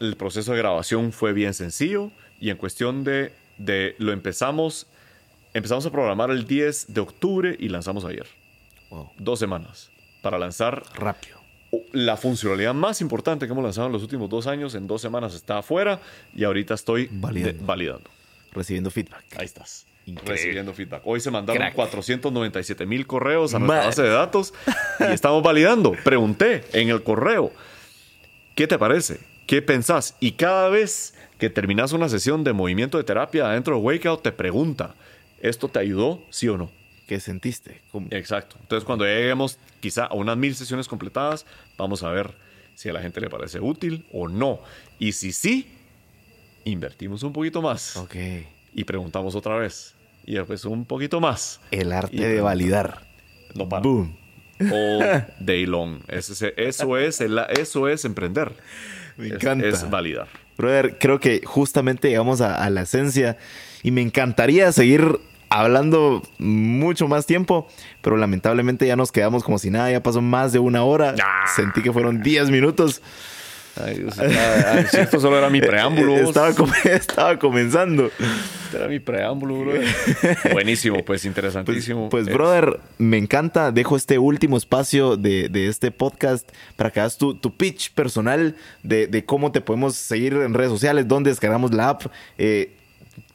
el 0.00 0.16
proceso 0.16 0.52
de 0.52 0.58
grabación 0.58 1.12
fue 1.12 1.32
bien 1.32 1.54
sencillo 1.54 2.10
y 2.40 2.50
en 2.50 2.56
cuestión 2.56 3.04
de, 3.04 3.32
de 3.56 3.96
lo 3.98 4.12
empezamos, 4.12 4.86
empezamos 5.54 5.86
a 5.86 5.90
programar 5.90 6.30
el 6.30 6.46
10 6.46 6.94
de 6.94 7.00
octubre 7.00 7.56
y 7.58 7.68
lanzamos 7.68 8.04
ayer. 8.04 8.26
Dos 9.18 9.38
semanas 9.38 9.90
para 10.22 10.38
lanzar 10.38 10.82
rápido. 10.94 11.38
La 11.92 12.16
funcionalidad 12.16 12.72
más 12.72 13.02
importante 13.02 13.46
que 13.46 13.52
hemos 13.52 13.64
lanzado 13.64 13.88
en 13.88 13.92
los 13.92 14.02
últimos 14.02 14.30
dos 14.30 14.46
años, 14.46 14.74
en 14.74 14.86
dos 14.86 15.02
semanas 15.02 15.34
está 15.34 15.58
afuera 15.58 16.00
y 16.34 16.44
ahorita 16.44 16.74
estoy 16.74 17.08
validando. 17.12 18.10
Recibiendo 18.52 18.90
feedback. 18.90 19.24
Ahí 19.36 19.44
estás. 19.44 19.86
Recibiendo 20.24 20.72
feedback. 20.72 21.02
Hoy 21.04 21.20
se 21.20 21.30
mandaron 21.30 21.72
497 21.72 22.86
mil 22.86 23.06
correos 23.06 23.54
a 23.54 23.58
nuestra 23.58 23.86
base 23.86 24.02
de 24.02 24.10
datos 24.10 24.54
y 25.00 25.12
estamos 25.12 25.42
validando. 25.42 25.92
Pregunté 26.04 26.64
en 26.72 26.88
el 26.88 27.02
correo, 27.02 27.52
¿qué 28.54 28.66
te 28.66 28.78
parece? 28.78 29.20
¿Qué 29.46 29.62
pensás? 29.62 30.16
Y 30.20 30.32
cada 30.32 30.68
vez 30.68 31.14
que 31.38 31.50
terminas 31.50 31.92
una 31.92 32.08
sesión 32.08 32.44
de 32.44 32.52
movimiento 32.52 32.98
de 32.98 33.04
terapia 33.04 33.46
adentro 33.46 33.76
de 33.76 33.80
Wakeout, 33.82 34.22
te 34.22 34.32
pregunta, 34.32 34.94
¿esto 35.40 35.68
te 35.68 35.78
ayudó, 35.78 36.22
sí 36.30 36.48
o 36.48 36.58
no? 36.58 36.70
¿Qué 37.06 37.20
sentiste? 37.20 37.80
Exacto. 38.10 38.56
Entonces, 38.60 38.84
cuando 38.84 39.06
lleguemos 39.06 39.58
quizá 39.80 40.04
a 40.04 40.14
unas 40.14 40.36
mil 40.36 40.54
sesiones 40.54 40.86
completadas, 40.86 41.46
vamos 41.78 42.02
a 42.02 42.10
ver 42.10 42.34
si 42.74 42.90
a 42.90 42.92
la 42.92 43.00
gente 43.00 43.20
le 43.20 43.30
parece 43.30 43.60
útil 43.60 44.06
o 44.12 44.28
no. 44.28 44.60
Y 44.98 45.12
si 45.12 45.32
sí, 45.32 45.66
invertimos 46.64 47.22
un 47.22 47.32
poquito 47.32 47.62
más. 47.62 47.96
Ok. 47.96 48.14
Y 48.74 48.84
preguntamos 48.84 49.34
otra 49.34 49.56
vez. 49.56 49.94
Y 50.28 50.34
después 50.34 50.66
un 50.66 50.84
poquito 50.84 51.20
más. 51.20 51.58
El 51.70 51.90
arte 51.90 52.28
de 52.28 52.42
validar. 52.42 53.00
No 53.54 53.66
para. 53.66 53.80
Boom. 53.82 54.14
All 54.60 55.26
day 55.40 55.64
long. 55.64 56.00
Eso 56.06 56.34
es, 56.34 57.22
eso 57.22 57.88
es 57.88 58.04
emprender. 58.04 58.52
Me 59.16 59.28
encanta. 59.28 59.66
Es, 59.66 59.88
validar. 59.88 60.28
Brother, 60.58 60.98
creo 60.98 61.18
que 61.18 61.40
justamente 61.46 62.10
llegamos 62.10 62.42
a, 62.42 62.68
la 62.68 62.82
esencia 62.82 63.38
y 63.82 63.90
me 63.90 64.02
encantaría 64.02 64.70
seguir 64.70 65.18
hablando 65.48 66.22
mucho 66.36 67.08
más 67.08 67.24
tiempo, 67.24 67.66
pero 68.02 68.18
lamentablemente 68.18 68.86
ya 68.86 68.96
nos 68.96 69.10
quedamos 69.10 69.42
como 69.42 69.58
si 69.58 69.70
nada, 69.70 69.90
ya 69.90 70.02
pasó 70.02 70.20
más 70.20 70.52
de 70.52 70.58
una 70.58 70.84
hora. 70.84 71.14
Sentí 71.56 71.80
que 71.80 71.90
fueron 71.90 72.22
10 72.22 72.50
minutos. 72.50 73.00
Ay, 73.80 74.06
esto 74.92 75.20
solo 75.20 75.38
era 75.38 75.50
mi 75.50 75.60
preámbulo. 75.62 76.16
Estaba, 76.16 76.50
estaba 76.84 77.38
comenzando. 77.38 78.10
era 78.74 78.88
mi 78.88 78.98
preámbulo, 78.98 79.60
bro. 79.60 79.72
Buenísimo, 80.52 81.04
pues 81.04 81.24
interesantísimo. 81.24 82.08
Pues, 82.08 82.24
pues 82.24 82.34
brother, 82.34 82.80
me 82.98 83.18
encanta. 83.18 83.72
Dejo 83.72 83.96
este 83.96 84.18
último 84.18 84.56
espacio 84.56 85.16
de, 85.16 85.48
este 85.68 85.90
podcast 85.90 86.48
para 86.76 86.90
que 86.90 87.00
hagas 87.00 87.18
tu, 87.18 87.34
tu 87.34 87.56
pitch 87.56 87.92
personal 87.92 88.56
de, 88.82 89.24
cómo 89.26 89.52
te 89.52 89.60
podemos 89.60 89.96
seguir 89.96 90.34
en 90.34 90.54
redes 90.54 90.70
sociales, 90.70 91.06
dónde 91.06 91.30
descargamos 91.30 91.72
la 91.72 91.90
app. 91.90 92.06
Eh, 92.38 92.77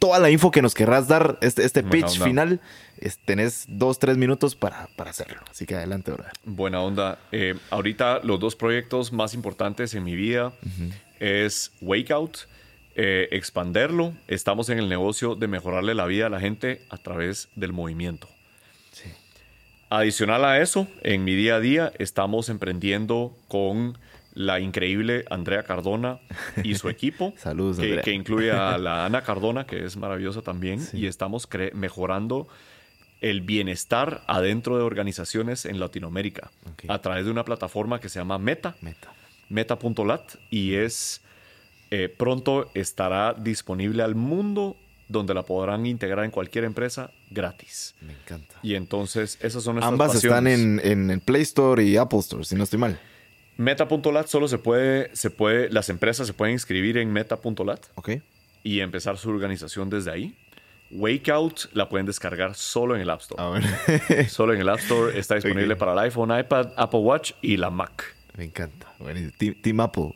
toda 0.04 0.20
la 0.20 0.30
info 0.30 0.52
que 0.52 0.62
nos 0.62 0.74
querrás 0.74 1.08
dar, 1.08 1.38
este, 1.40 1.64
este 1.64 1.82
pitch 1.82 2.22
final, 2.22 2.60
tenés 3.24 3.64
dos, 3.70 4.00
tres 4.00 4.18
minutos 4.18 4.54
para, 4.54 4.90
hacerlo. 4.98 5.40
Así 5.50 5.66
que 5.66 5.76
adelante, 5.76 6.12
brother. 6.12 6.34
Buena 6.44 6.82
onda. 6.82 7.20
Eh, 7.32 7.56
ahorita 7.70 8.20
los 8.22 8.38
dos 8.38 8.58
proyectos 8.58 9.14
más 9.14 9.34
importantes 9.34 9.94
en 9.94 10.04
mi 10.04 10.14
vida 10.14 10.52
es 11.22 11.72
Wakeout, 11.80 12.38
eh, 12.98 13.30
expanderlo. 13.32 14.14
Estamos 14.28 14.68
en 14.68 14.80
el 14.80 14.90
negocio 14.90 15.36
de 15.36 15.48
mejorarle 15.48 15.96
la 15.96 16.06
vida 16.06 16.26
a 16.26 16.30
la 16.30 16.42
gente 16.42 16.82
a 16.90 16.98
través 16.98 17.48
del 17.56 17.72
movimiento. 17.72 18.28
Adicional 19.90 20.44
a 20.44 20.60
eso, 20.60 20.86
en 21.04 21.24
mi 21.24 21.34
día 21.34 21.56
a 21.56 21.60
día 21.62 21.94
estamos 21.98 22.50
emprendiendo 22.50 23.34
con 23.48 23.98
la 24.34 24.60
increíble 24.60 25.26
Andrea 25.30 25.64
Cardona 25.64 26.20
y 26.64 26.76
su 26.76 26.90
equipo. 26.90 27.34
Saludos, 27.38 27.78
que, 27.78 28.02
que, 28.02 28.12
incluye 28.12 28.52
a 28.52 28.78
la 28.80 29.06
Ana 29.06 29.22
Cardona, 29.22 29.66
que 29.66 29.86
es 29.86 29.96
maravillosa 29.96 30.42
también. 30.42 30.86
Y 30.94 31.06
estamos 31.06 31.48
mejorando 31.74 32.48
el 33.22 33.42
bienestar 33.42 34.22
adentro 34.28 34.78
de 34.78 34.84
organizaciones 34.84 35.66
en 35.66 35.80
Latinoamérica 35.80 36.52
a 36.90 37.00
través 37.00 37.26
de 37.26 37.32
una 37.32 37.46
plataforma 37.46 38.00
que 38.00 38.10
se 38.10 38.20
llama 38.20 38.38
Meta. 38.38 38.76
Meta. 38.82 39.14
Meta.lat 39.50 40.36
y 40.50 40.76
es 40.76 41.22
eh, 41.92 42.10
pronto 42.10 42.70
estará 42.74 43.34
disponible 43.34 44.04
al 44.04 44.16
mundo 44.16 44.76
donde 45.08 45.34
la 45.34 45.44
podrán 45.44 45.86
integrar 45.86 46.26
en 46.26 46.32
cualquier 46.32 46.64
empresa 46.64 47.12
gratis. 47.30 47.94
Me 48.02 48.14
encanta. 48.14 48.56
Y 48.64 48.76
entonces 48.76 49.38
esas 49.42 49.64
son 49.64 49.76
nuestras 49.76 49.92
Ambas 49.92 50.16
están 50.16 50.48
en, 50.48 50.82
en 50.84 51.20
Play 51.22 51.44
Store 51.44 51.84
y 51.84 51.98
Apple 51.98 52.20
Store, 52.20 52.44
si 52.44 52.56
no 52.56 52.64
estoy 52.64 52.80
mal. 52.80 53.00
Meta.lat 53.58 54.28
solo 54.28 54.48
se 54.48 54.58
puede, 54.58 55.16
se 55.16 55.30
puede, 55.30 55.70
las 55.70 55.90
empresas 55.90 56.28
se 56.28 56.34
pueden 56.34 56.54
inscribir 56.54 56.98
en 56.98 57.12
meta.lat 57.14 57.86
y 58.64 58.80
empezar 58.80 59.18
su 59.18 59.30
organización 59.30 59.90
desde 59.90 60.12
ahí. 60.12 60.36
Wakeout 60.92 61.74
la 61.74 61.90
pueden 61.90 62.06
descargar 62.06 62.56
solo 62.56 62.96
en 62.96 63.02
el 63.02 63.10
App 63.10 63.22
Store. 63.22 63.42
Ah, 63.42 64.28
solo 64.28 64.54
en 64.54 64.62
el 64.62 64.70
App 64.70 64.80
Store 64.80 65.18
está 65.18 65.36
disponible 65.36 65.76
para 65.76 65.94
el 65.94 66.00
iPhone, 66.00 66.38
iPad, 66.38 66.72
Apple 66.78 67.00
Watch 67.00 67.34
y 67.42 67.58
la 67.58 67.70
Mac. 67.70 68.16
Me 68.38 68.46
encanta. 68.46 68.94
Team, 69.38 69.80
Apple. 69.80 70.14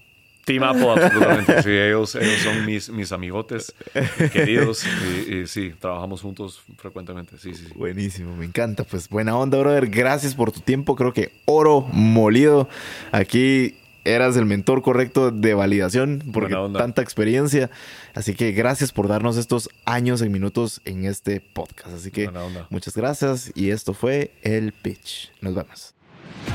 Team 0.47 0.63
Apple, 0.63 0.89
absolutamente. 0.89 1.61
Sí, 1.61 1.71
ellos, 1.71 2.17
son 2.41 2.65
mis, 2.65 2.89
mis 2.89 3.11
amigotes 3.11 3.73
queridos 4.31 4.85
y, 5.29 5.45
sí, 5.45 5.73
trabajamos 5.77 6.21
juntos 6.21 6.61
frecuentemente. 6.77 7.37
Sí, 7.37 7.53
sí, 7.53 7.65
sí. 7.67 7.73
Buenísimo, 7.75 8.33
me 8.37 8.45
encanta. 8.45 8.85
Pues 8.85 9.09
buena 9.09 9.35
onda, 9.37 9.57
brother. 9.57 9.89
Gracias 9.89 10.33
por 10.33 10.53
tu 10.53 10.61
tiempo. 10.61 10.95
Creo 10.95 11.11
que 11.11 11.33
oro 11.43 11.81
molido. 11.91 12.69
Aquí 13.11 13.75
eras 14.05 14.37
el 14.37 14.45
mentor 14.45 14.81
correcto 14.81 15.31
de 15.31 15.53
validación 15.53 16.23
porque 16.31 16.55
tanta 16.77 17.01
experiencia. 17.01 17.69
Así 18.13 18.33
que 18.33 18.53
gracias 18.53 18.93
por 18.93 19.09
darnos 19.09 19.35
estos 19.35 19.69
años 19.83 20.21
en 20.21 20.31
minutos 20.31 20.79
en 20.85 21.03
este 21.03 21.41
podcast. 21.41 21.93
Así 21.93 22.09
que 22.09 22.31
muchas 22.69 22.95
gracias 22.95 23.51
y 23.53 23.71
esto 23.71 23.93
fue 23.93 24.31
El 24.43 24.71
Pitch. 24.71 25.29
Nos 25.41 25.55
vemos. 25.55 25.93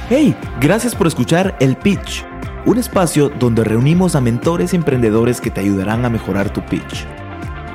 Hey, 0.09 0.34
gracias 0.61 0.95
por 0.95 1.07
escuchar 1.07 1.55
El 1.61 1.76
Pitch 1.76 2.24
un 2.65 2.79
espacio 2.79 3.29
donde 3.29 3.65
reunimos 3.65 4.15
a 4.15 4.21
mentores 4.21 4.73
y 4.73 4.77
emprendedores 4.77 5.41
que 5.41 5.51
te 5.51 5.61
ayudarán 5.61 6.05
a 6.05 6.11
mejorar 6.11 6.53
tu 6.53 6.65
pitch. 6.65 7.07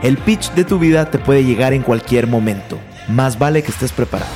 El 0.01 0.17
pitch 0.17 0.51
de 0.53 0.63
tu 0.63 0.79
vida 0.79 1.09
te 1.09 1.17
puede 1.19 1.43
llegar 1.43 1.73
en 1.73 1.81
cualquier 1.81 2.27
momento, 2.27 2.77
más 3.07 3.39
vale 3.39 3.63
que 3.63 3.71
estés 3.71 3.91
preparado. 3.91 4.31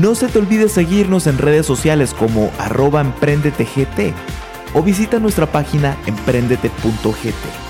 No 0.00 0.14
se 0.14 0.28
te 0.28 0.38
olvide 0.38 0.68
seguirnos 0.68 1.26
en 1.26 1.38
redes 1.38 1.64
sociales 1.64 2.12
como 2.12 2.50
arroba 2.58 3.00
emprendetegt 3.00 4.14
o 4.74 4.82
visita 4.82 5.18
nuestra 5.18 5.46
página 5.46 5.96
emprendete.gt. 6.06 7.68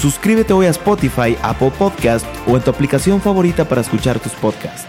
Suscríbete 0.00 0.52
hoy 0.52 0.66
a 0.66 0.70
Spotify, 0.70 1.36
Apple 1.42 1.72
Podcast 1.76 2.24
o 2.46 2.56
en 2.56 2.62
tu 2.62 2.70
aplicación 2.70 3.20
favorita 3.20 3.64
para 3.68 3.80
escuchar 3.80 4.20
tus 4.20 4.32
podcasts. 4.32 4.86